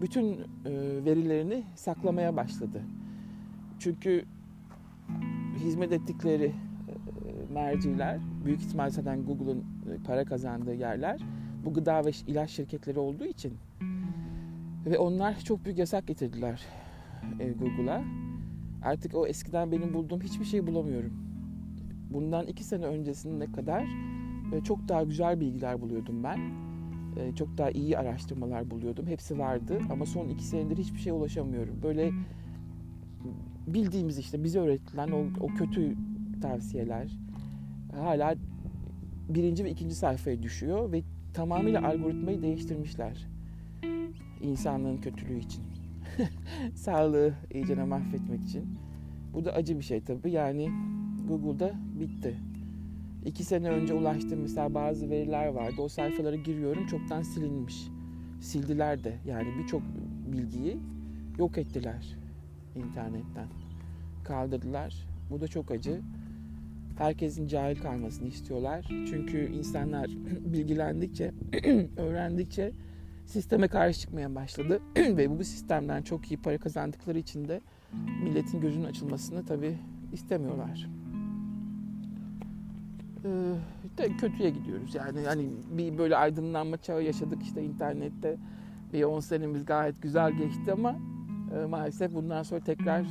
bütün 0.00 0.32
e, 0.34 0.40
verilerini 1.04 1.62
saklamaya 1.74 2.36
başladı. 2.36 2.82
Çünkü 3.78 4.24
hizmet 5.58 5.92
ettikleri 5.92 6.44
e, 6.44 7.52
merciler, 7.52 8.18
büyük 8.44 8.60
ihtimal 8.60 8.90
zaten 8.90 9.24
Google'un 9.24 9.58
e, 9.58 10.02
para 10.06 10.24
kazandığı 10.24 10.74
yerler 10.74 11.20
bu 11.66 11.74
gıda 11.74 12.04
ve 12.04 12.10
ilaç 12.26 12.50
şirketleri 12.50 12.98
olduğu 12.98 13.24
için 13.24 13.52
ve 14.86 14.98
onlar 14.98 15.40
çok 15.40 15.64
büyük 15.64 15.78
yasak 15.78 16.06
getirdiler 16.06 16.66
e, 17.40 17.52
Google'a. 17.52 18.04
Artık 18.82 19.14
o 19.14 19.26
eskiden 19.26 19.72
benim 19.72 19.94
bulduğum 19.94 20.20
hiçbir 20.20 20.44
şey 20.44 20.66
bulamıyorum. 20.66 21.12
Bundan 22.10 22.46
iki 22.46 22.64
sene 22.64 22.86
öncesine 22.86 23.52
kadar 23.52 23.84
e, 24.52 24.64
çok 24.64 24.88
daha 24.88 25.02
güzel 25.02 25.40
bilgiler 25.40 25.80
buluyordum 25.80 26.24
ben. 26.24 26.38
E, 27.16 27.34
çok 27.34 27.58
daha 27.58 27.70
iyi 27.70 27.98
araştırmalar 27.98 28.70
buluyordum. 28.70 29.06
Hepsi 29.06 29.38
vardı 29.38 29.78
ama 29.90 30.06
son 30.06 30.28
iki 30.28 30.44
senedir 30.44 30.76
hiçbir 30.78 30.98
şeye 30.98 31.12
ulaşamıyorum. 31.12 31.82
Böyle 31.82 32.10
bildiğimiz 33.66 34.18
işte 34.18 34.44
bize 34.44 34.60
öğretilen 34.60 35.10
o, 35.10 35.24
o 35.40 35.46
kötü 35.46 35.96
tavsiyeler 36.42 37.18
hala 37.92 38.34
birinci 39.28 39.64
ve 39.64 39.70
ikinci 39.70 39.94
sayfaya 39.94 40.42
düşüyor 40.42 40.92
ve 40.92 41.02
tamamıyla 41.36 41.88
algoritmayı 41.88 42.42
değiştirmişler 42.42 43.26
insanlığın 44.40 44.96
kötülüğü 44.96 45.38
için. 45.38 45.64
Sağlığı 46.74 47.34
iyicene 47.54 47.84
mahvetmek 47.84 48.42
için. 48.42 48.78
Bu 49.34 49.44
da 49.44 49.52
acı 49.52 49.78
bir 49.78 49.84
şey 49.84 50.00
tabii. 50.00 50.30
Yani 50.30 50.70
Google'da 51.28 51.72
bitti. 52.00 52.36
İki 53.24 53.44
sene 53.44 53.70
önce 53.70 53.94
ulaştığım 53.94 54.40
mesela 54.40 54.74
bazı 54.74 55.10
veriler 55.10 55.46
vardı. 55.46 55.82
O 55.82 55.88
sayfalara 55.88 56.36
giriyorum 56.36 56.86
çoktan 56.86 57.22
silinmiş. 57.22 57.88
Sildiler 58.40 59.04
de 59.04 59.16
yani 59.26 59.48
birçok 59.58 59.82
bilgiyi 60.32 60.78
yok 61.38 61.58
ettiler 61.58 62.16
internetten. 62.74 63.48
Kaldırdılar. 64.24 65.06
Bu 65.30 65.40
da 65.40 65.48
çok 65.48 65.70
acı. 65.70 66.00
Herkesin 66.98 67.46
cahil 67.46 67.76
kalmasını 67.76 68.28
istiyorlar. 68.28 68.86
Çünkü 68.88 69.52
insanlar 69.52 70.06
bilgilendikçe, 70.40 71.32
öğrendikçe 71.96 72.72
sisteme 73.26 73.68
karşı 73.68 74.00
çıkmaya 74.00 74.34
başladı. 74.34 74.80
Ve 74.96 75.38
bu 75.38 75.44
sistemden 75.44 76.02
çok 76.02 76.30
iyi 76.32 76.36
para 76.36 76.58
kazandıkları 76.58 77.18
için 77.18 77.48
de 77.48 77.60
milletin 78.22 78.60
gözünün 78.60 78.84
açılmasını 78.84 79.44
tabii 79.46 79.78
istemiyorlar. 80.12 80.88
Ee, 83.24 83.28
de 83.98 84.16
kötüye 84.16 84.50
gidiyoruz 84.50 84.94
yani 84.94 85.20
hani 85.26 85.50
bir 85.70 85.98
böyle 85.98 86.16
aydınlanma 86.16 86.76
çağı 86.76 87.02
yaşadık 87.02 87.42
işte 87.42 87.62
internette 87.62 88.36
bir 88.92 89.02
10 89.02 89.20
senemiz 89.20 89.64
gayet 89.64 90.02
güzel 90.02 90.32
geçti 90.32 90.72
ama 90.72 90.96
e, 91.54 91.66
maalesef 91.66 92.14
bundan 92.14 92.42
sonra 92.42 92.60
tekrar 92.60 93.06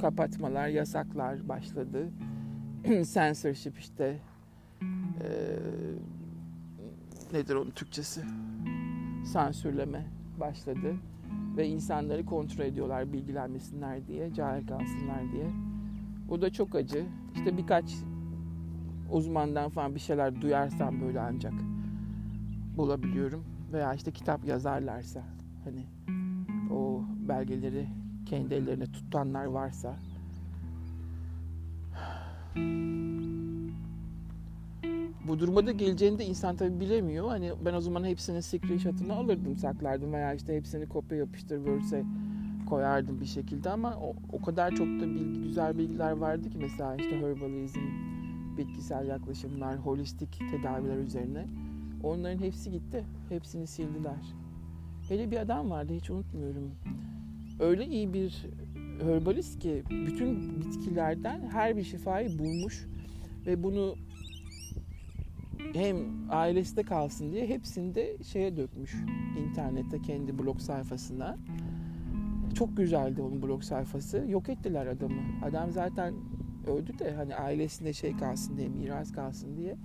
kapatmalar, 0.00 0.68
yasaklar 0.68 1.48
başladı. 1.48 2.08
Censorship 3.14 3.78
işte 3.78 4.18
e, 5.20 5.28
nedir 7.32 7.54
onun 7.54 7.70
Türkçesi? 7.70 8.22
Sansürleme 9.24 10.06
başladı 10.40 10.96
ve 11.56 11.68
insanları 11.68 12.24
kontrol 12.26 12.64
ediyorlar 12.64 13.12
bilgilenmesinler 13.12 14.06
diye, 14.06 14.34
cahil 14.34 14.66
kalsınlar 14.66 15.32
diye. 15.32 15.50
Bu 16.28 16.42
da 16.42 16.50
çok 16.50 16.74
acı. 16.74 17.06
İşte 17.34 17.56
birkaç 17.56 17.94
uzmandan 19.10 19.70
falan 19.70 19.94
bir 19.94 20.00
şeyler 20.00 20.40
duyarsam 20.40 21.00
böyle 21.00 21.20
ancak 21.20 21.54
bulabiliyorum. 22.76 23.44
Veya 23.72 23.94
işte 23.94 24.10
kitap 24.10 24.44
yazarlarsa 24.44 25.22
hani 25.64 25.86
o 26.72 27.02
belgeleri 27.28 27.88
kendi 28.26 28.54
ellerine 28.54 28.84
tutanlar 28.84 29.44
varsa 29.44 29.96
bu 35.28 35.38
duruma 35.38 35.66
da 35.66 35.72
geleceğini 35.72 36.18
de 36.18 36.24
insan 36.24 36.56
tabi 36.56 36.80
bilemiyor. 36.80 37.28
Hani 37.28 37.52
ben 37.64 37.74
o 37.74 37.80
zaman 37.80 38.04
hepsinin 38.04 38.40
screenshot'ını 38.40 39.14
alırdım, 39.14 39.56
saklardım 39.56 40.12
veya 40.12 40.34
işte 40.34 40.56
hepsini 40.56 40.88
kopya 40.88 41.18
yapıştır 41.18 41.56
Word'e 41.56 42.04
koyardım 42.68 43.20
bir 43.20 43.26
şekilde 43.26 43.70
ama 43.70 43.96
o, 43.96 44.14
o 44.32 44.42
kadar 44.42 44.70
çok 44.70 44.86
da 44.86 45.06
bilgi, 45.06 45.40
güzel 45.40 45.78
bilgiler 45.78 46.12
vardı 46.12 46.50
ki 46.50 46.58
mesela 46.58 46.96
işte 46.96 47.16
herbalizm, 47.20 47.80
bitkisel 48.58 49.06
yaklaşımlar, 49.06 49.76
holistik 49.76 50.42
tedaviler 50.50 50.96
üzerine. 50.96 51.46
Onların 52.02 52.38
hepsi 52.38 52.70
gitti. 52.70 53.04
Hepsini 53.28 53.66
sildiler. 53.66 54.34
Hele 55.08 55.30
bir 55.30 55.36
adam 55.36 55.70
vardı 55.70 55.92
hiç 55.92 56.10
unutmuyorum. 56.10 56.70
Öyle 57.60 57.86
iyi 57.86 58.12
bir 58.12 58.46
herbalist 59.04 59.58
ki 59.58 59.82
bütün 59.90 60.60
bitkilerden 60.60 61.40
her 61.52 61.76
bir 61.76 61.82
şifayı 61.82 62.38
bulmuş 62.38 62.86
ve 63.46 63.62
bunu 63.62 63.94
hem 65.74 65.96
ailesinde 66.30 66.82
kalsın 66.82 67.32
diye 67.32 67.48
hepsini 67.48 67.94
de 67.94 68.16
şeye 68.22 68.56
dökmüş 68.56 68.94
internette 69.38 70.02
kendi 70.02 70.38
blog 70.38 70.60
sayfasına. 70.60 71.36
Çok 72.54 72.76
güzeldi 72.76 73.22
onun 73.22 73.42
blog 73.42 73.62
sayfası. 73.62 74.24
Yok 74.28 74.48
ettiler 74.48 74.86
adamı. 74.86 75.20
Adam 75.44 75.70
zaten 75.70 76.14
öldü 76.66 76.98
de 76.98 77.14
hani 77.14 77.36
ailesinde 77.36 77.92
şey 77.92 78.16
kalsın 78.16 78.56
diye, 78.56 78.68
miras 78.68 79.12
kalsın 79.12 79.56
diye. 79.56 79.76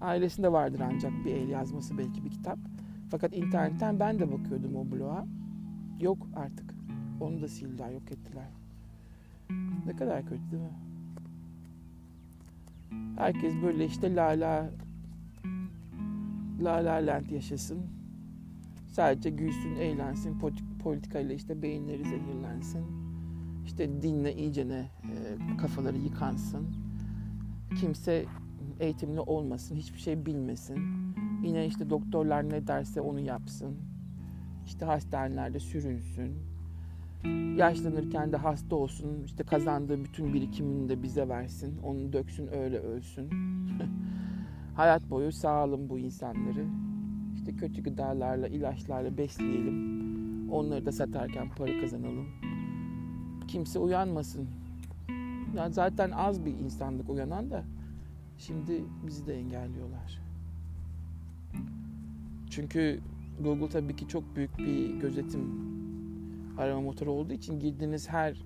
Ailesinde 0.00 0.52
vardır 0.52 0.80
ancak 0.92 1.12
bir 1.24 1.34
el 1.34 1.48
yazması 1.48 1.98
belki 1.98 2.24
bir 2.24 2.30
kitap. 2.30 2.58
Fakat 3.10 3.36
internetten 3.36 4.00
ben 4.00 4.18
de 4.18 4.32
bakıyordum 4.32 4.76
o 4.76 4.90
bloğa. 4.90 5.26
Yok 6.00 6.28
artık. 6.36 6.74
Onu 7.22 7.42
da 7.42 7.48
sildiler, 7.48 7.90
yok 7.90 8.12
ettiler. 8.12 8.48
Ne 9.86 9.96
kadar 9.96 10.22
kötü 10.22 10.42
değil 10.50 10.62
mi? 10.62 10.68
Herkes 13.16 13.54
böyle 13.62 13.86
işte 13.86 14.14
la 14.14 14.26
la 14.26 14.70
la 16.60 16.74
la 16.74 17.06
land 17.06 17.30
yaşasın. 17.30 17.80
Sadece 18.88 19.30
gülsün, 19.30 19.76
eğlensin, 19.76 20.38
politikayla 20.82 21.34
işte 21.34 21.62
beyinleri 21.62 22.04
zehirlensin. 22.04 22.84
İşte 23.64 24.02
dinle 24.02 24.36
iyicene 24.36 24.90
e, 25.04 25.56
kafaları 25.56 25.98
yıkansın. 25.98 26.66
Kimse 27.80 28.24
eğitimli 28.80 29.20
olmasın, 29.20 29.76
hiçbir 29.76 29.98
şey 29.98 30.26
bilmesin. 30.26 30.78
Yine 31.44 31.66
işte 31.66 31.90
doktorlar 31.90 32.50
ne 32.50 32.66
derse 32.66 33.00
onu 33.00 33.20
yapsın. 33.20 33.76
İşte 34.66 34.84
hastanelerde 34.84 35.60
sürünsün. 35.60 36.52
Yaşlanırken 37.56 38.32
de 38.32 38.36
hasta 38.36 38.76
olsun. 38.76 39.24
İşte 39.24 39.44
kazandığı 39.44 40.04
bütün 40.04 40.34
birikimini 40.34 40.88
de 40.88 41.02
bize 41.02 41.28
versin. 41.28 41.78
Onu 41.82 42.12
döksün 42.12 42.46
öyle 42.54 42.78
ölsün. 42.78 43.30
Hayat 44.76 45.10
boyu 45.10 45.32
sağalım 45.32 45.88
bu 45.88 45.98
insanları. 45.98 46.66
İşte 47.34 47.56
kötü 47.56 47.82
gıdalarla, 47.82 48.48
ilaçlarla 48.48 49.18
besleyelim. 49.18 50.02
Onları 50.52 50.86
da 50.86 50.92
satarken 50.92 51.48
para 51.56 51.80
kazanalım. 51.80 52.26
Kimse 53.48 53.78
uyanmasın. 53.78 54.48
Yani 55.56 55.72
zaten 55.72 56.10
az 56.10 56.44
bir 56.44 56.52
insanlık 56.52 57.10
uyanan 57.10 57.50
da 57.50 57.64
şimdi 58.38 58.84
bizi 59.06 59.26
de 59.26 59.34
engelliyorlar. 59.34 60.20
Çünkü 62.50 63.00
Google 63.40 63.68
tabii 63.68 63.96
ki 63.96 64.08
çok 64.08 64.36
büyük 64.36 64.58
bir 64.58 65.00
gözetim 65.00 65.71
arama 66.58 66.80
motoru 66.80 67.10
olduğu 67.10 67.32
için 67.32 67.60
girdiğiniz 67.60 68.08
her 68.08 68.42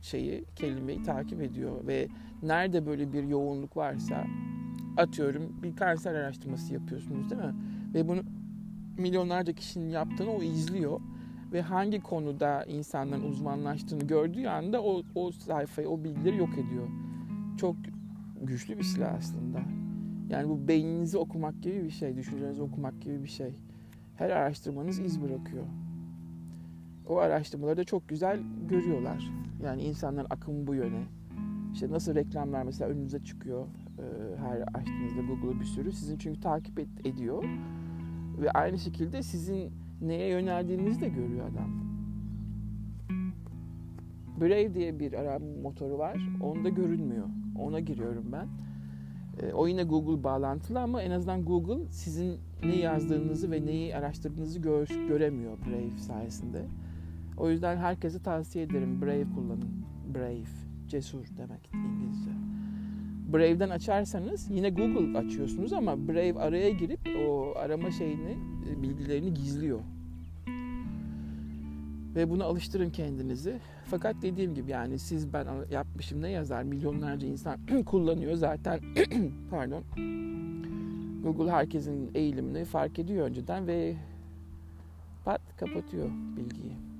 şeyi, 0.00 0.44
kelimeyi 0.56 1.02
takip 1.02 1.42
ediyor 1.42 1.86
ve 1.86 2.08
nerede 2.42 2.86
böyle 2.86 3.12
bir 3.12 3.22
yoğunluk 3.22 3.76
varsa 3.76 4.24
atıyorum 4.96 5.62
bir 5.62 5.76
kanser 5.76 6.14
araştırması 6.14 6.74
yapıyorsunuz 6.74 7.30
değil 7.30 7.42
mi? 7.42 7.54
Ve 7.94 8.08
bunu 8.08 8.22
milyonlarca 8.98 9.52
kişinin 9.52 9.88
yaptığını 9.88 10.30
o 10.30 10.42
izliyor 10.42 11.00
ve 11.52 11.62
hangi 11.62 12.00
konuda 12.00 12.64
insanların 12.64 13.22
uzmanlaştığını 13.22 14.04
gördüğü 14.04 14.46
anda 14.46 14.82
o, 14.82 15.02
o 15.14 15.32
sayfayı, 15.32 15.88
o 15.88 16.04
bilgileri 16.04 16.36
yok 16.36 16.52
ediyor. 16.58 16.88
Çok 17.56 17.76
güçlü 18.42 18.78
bir 18.78 18.82
silah 18.82 19.14
aslında. 19.14 19.62
Yani 20.30 20.48
bu 20.48 20.68
beyninizi 20.68 21.18
okumak 21.18 21.62
gibi 21.62 21.84
bir 21.84 21.90
şey, 21.90 22.16
düşüncenizi 22.16 22.62
okumak 22.62 23.02
gibi 23.02 23.22
bir 23.22 23.28
şey. 23.28 23.54
Her 24.16 24.30
araştırmanız 24.30 24.98
iz 24.98 25.22
bırakıyor. 25.22 25.64
O 27.08 27.18
araştırmaları 27.18 27.76
da 27.76 27.84
çok 27.84 28.08
güzel 28.08 28.40
görüyorlar. 28.68 29.30
Yani 29.62 29.82
insanların 29.82 30.26
akımı 30.30 30.66
bu 30.66 30.74
yöne. 30.74 31.04
İşte 31.72 31.90
nasıl 31.90 32.14
reklamlar 32.14 32.62
mesela 32.62 32.90
önünüze 32.90 33.24
çıkıyor 33.24 33.66
her 34.36 34.60
açtığınızda 34.60 35.22
Google'ı 35.22 35.60
bir 35.60 35.64
sürü. 35.64 35.92
Sizin 35.92 36.18
çünkü 36.18 36.40
takip 36.40 36.78
et, 36.78 36.88
ediyor. 37.04 37.44
Ve 38.42 38.50
aynı 38.50 38.78
şekilde 38.78 39.22
sizin 39.22 39.72
neye 40.00 40.28
yöneldiğinizi 40.28 41.00
de 41.00 41.08
görüyor 41.08 41.48
adam. 41.48 41.84
Brave 44.40 44.74
diye 44.74 44.98
bir 44.98 45.12
arama 45.12 45.46
motoru 45.62 45.98
var. 45.98 46.28
Onda 46.42 46.68
görünmüyor. 46.68 47.26
Ona 47.58 47.80
giriyorum 47.80 48.24
ben. 48.32 48.48
E, 49.42 49.52
o 49.52 49.66
yine 49.66 49.84
Google 49.84 50.24
bağlantılı 50.24 50.80
ama 50.80 51.02
en 51.02 51.10
azından 51.10 51.44
Google 51.44 51.90
sizin 51.90 52.38
ne 52.64 52.76
yazdığınızı 52.76 53.50
ve 53.50 53.66
neyi 53.66 53.96
araştırdığınızı 53.96 54.58
gör, 54.58 54.88
göremiyor 55.08 55.58
Brave 55.58 55.98
sayesinde. 55.98 56.62
O 57.36 57.50
yüzden 57.50 57.76
herkese 57.76 58.22
tavsiye 58.22 58.64
ederim. 58.64 59.02
Brave 59.02 59.26
kullanın. 59.34 59.84
Brave. 60.14 60.64
Cesur 60.88 61.24
demek 61.38 61.70
İngilizce. 61.74 62.30
Brave'den 63.32 63.70
açarsanız 63.70 64.50
yine 64.50 64.70
Google 64.70 65.18
açıyorsunuz 65.18 65.72
ama 65.72 66.08
Brave 66.08 66.34
araya 66.38 66.70
girip 66.70 67.00
o 67.28 67.52
arama 67.58 67.90
şeyini, 67.90 68.38
e, 68.70 68.82
bilgilerini 68.82 69.34
gizliyor. 69.34 69.80
Ve 72.14 72.30
buna 72.30 72.44
alıştırın 72.44 72.90
kendinizi. 72.90 73.60
Fakat 73.84 74.16
dediğim 74.22 74.54
gibi 74.54 74.70
yani 74.70 74.98
siz 74.98 75.32
ben 75.32 75.46
yapmışım 75.70 76.22
ne 76.22 76.30
yazar 76.30 76.62
milyonlarca 76.62 77.28
insan 77.28 77.58
kullanıyor 77.86 78.34
zaten 78.34 78.80
pardon 79.50 79.84
Google 81.22 81.50
herkesin 81.50 82.10
eğilimini 82.14 82.64
fark 82.64 82.98
ediyor 82.98 83.26
önceden 83.26 83.66
ve 83.66 83.94
pat 85.24 85.40
kapatıyor 85.56 86.10
bilgiyi 86.36 86.93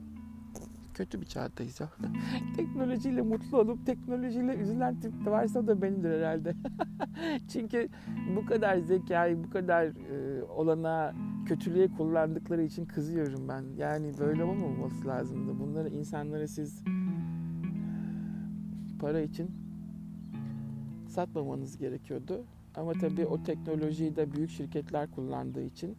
kötü 0.95 1.21
bir 1.21 1.27
çağdayız 1.27 1.81
ya. 1.81 1.89
teknolojiyle 2.57 3.23
mutlu 3.23 3.59
olup 3.59 3.87
teknolojiyle 3.87 4.55
üzülen 4.57 5.01
tip 5.01 5.25
de 5.25 5.31
varsa 5.31 5.67
da 5.67 5.83
benimdir 5.83 6.11
herhalde. 6.11 6.55
Çünkü 7.53 7.89
bu 8.37 8.47
kadar 8.47 8.79
zekayı, 8.79 9.45
bu 9.45 9.51
kadar 9.51 9.85
e, 9.85 10.43
olana 10.45 11.15
kötülüğe 11.47 11.89
kullandıkları 11.89 12.63
için 12.63 12.85
kızıyorum 12.85 13.49
ben. 13.49 13.65
Yani 13.77 14.13
böyle 14.19 14.45
olmaması 14.45 15.07
lazımdı. 15.07 15.61
Bunları 15.61 15.89
insanlara 15.89 16.49
siz 16.49 16.83
para 19.01 19.21
için 19.21 19.51
satmamanız 21.09 21.79
gerekiyordu. 21.79 22.45
Ama 22.77 22.93
tabii 22.93 23.27
o 23.27 23.43
teknolojiyi 23.43 24.17
de 24.17 24.33
büyük 24.33 24.51
şirketler 24.51 25.11
kullandığı 25.11 25.63
için 25.63 25.97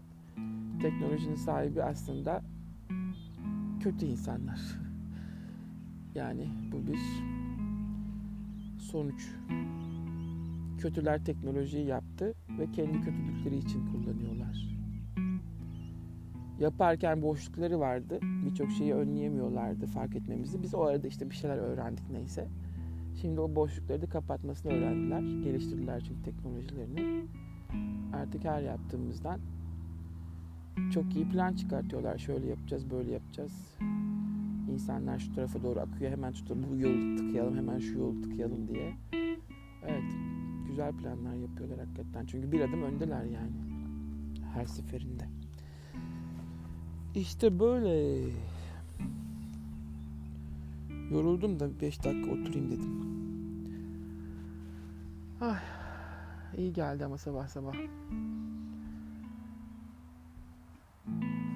teknolojinin 0.82 1.36
sahibi 1.36 1.84
aslında 1.84 2.42
kötü 3.80 4.06
insanlar. 4.06 4.85
Yani 6.16 6.48
bu 6.72 6.88
bir 6.88 7.00
sonuç. 8.80 9.32
Kötüler 10.78 11.26
teknolojiyi 11.26 11.86
yaptı 11.86 12.34
ve 12.60 12.72
kendi 12.72 13.02
kötülükleri 13.02 13.58
için 13.58 13.86
kullanıyorlar. 13.86 14.76
Yaparken 16.60 17.22
boşlukları 17.22 17.80
vardı. 17.80 18.20
Birçok 18.22 18.72
şeyi 18.72 18.94
önleyemiyorlardı 18.94 19.88
fark 19.88 20.16
etmemizi. 20.16 20.64
Biz 20.64 20.76
o 20.76 20.82
arada 20.82 21.08
işte 21.08 21.30
bir 21.30 21.36
şeyler 21.36 21.58
öğrendik 21.58 22.10
neyse. 22.12 22.48
Şimdi 23.22 23.42
o 23.42 23.56
boşlukları 23.56 24.02
da 24.02 24.10
kapatmasını 24.10 24.72
öğrendiler. 24.72 25.44
Geliştirdiler 25.44 26.04
çünkü 26.08 26.24
teknolojilerini. 26.24 27.26
Artık 28.14 28.44
her 28.44 28.62
yaptığımızdan 28.62 29.40
çok 30.94 31.16
iyi 31.16 31.30
plan 31.30 31.54
çıkartıyorlar. 31.54 32.18
Şöyle 32.18 32.48
yapacağız, 32.48 32.92
böyle 32.92 33.12
yapacağız 33.12 33.78
insanlar 34.74 35.20
şu 35.20 35.36
tarafa 35.36 35.64
doğru 35.64 35.80
akıyor 35.80 36.12
hemen 36.12 36.32
tarafa, 36.32 36.66
bu 36.72 36.78
yolu 36.78 37.18
tıkayalım 37.18 37.58
hemen 37.58 37.80
şu 37.80 37.98
yolu 37.98 38.22
tıkayalım 38.22 38.68
diye. 38.68 38.94
Evet 39.84 40.04
güzel 40.68 40.94
planlar 40.94 41.34
yapıyorlar 41.34 41.80
hakikaten. 41.80 42.26
Çünkü 42.26 42.52
bir 42.52 42.62
adım 42.62 42.84
öndeler 42.84 43.24
yani. 43.24 43.52
Her 44.54 44.66
seferinde. 44.66 45.30
İşte 47.16 47.60
böyle. 47.60 48.24
Yoruldum 51.12 51.60
da 51.60 51.82
5 51.82 52.04
dakika 52.04 52.32
oturayım 52.32 52.72
dedim. 52.72 53.06
Ay, 55.42 55.58
iyi 56.58 56.74
geldi 56.74 57.06
ama 57.06 57.18
sabah 57.18 57.48
sabah. 57.48 57.74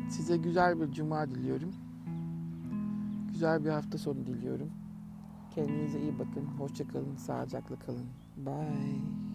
Size 0.10 0.38
güzel 0.38 0.80
bir 0.82 0.92
cuma 0.92 1.30
diliyorum 1.30 1.89
güzel 3.40 3.66
bir 3.66 3.70
hafta 3.70 3.98
sonu 3.98 4.26
diliyorum. 4.26 4.72
Kendinize 5.56 6.00
iyi 6.00 6.20
bakın. 6.20 6.46
Hoşçakalın. 6.46 7.16
Sağlıcakla 7.16 7.80
kalın. 7.80 8.08
Bye. 8.38 9.29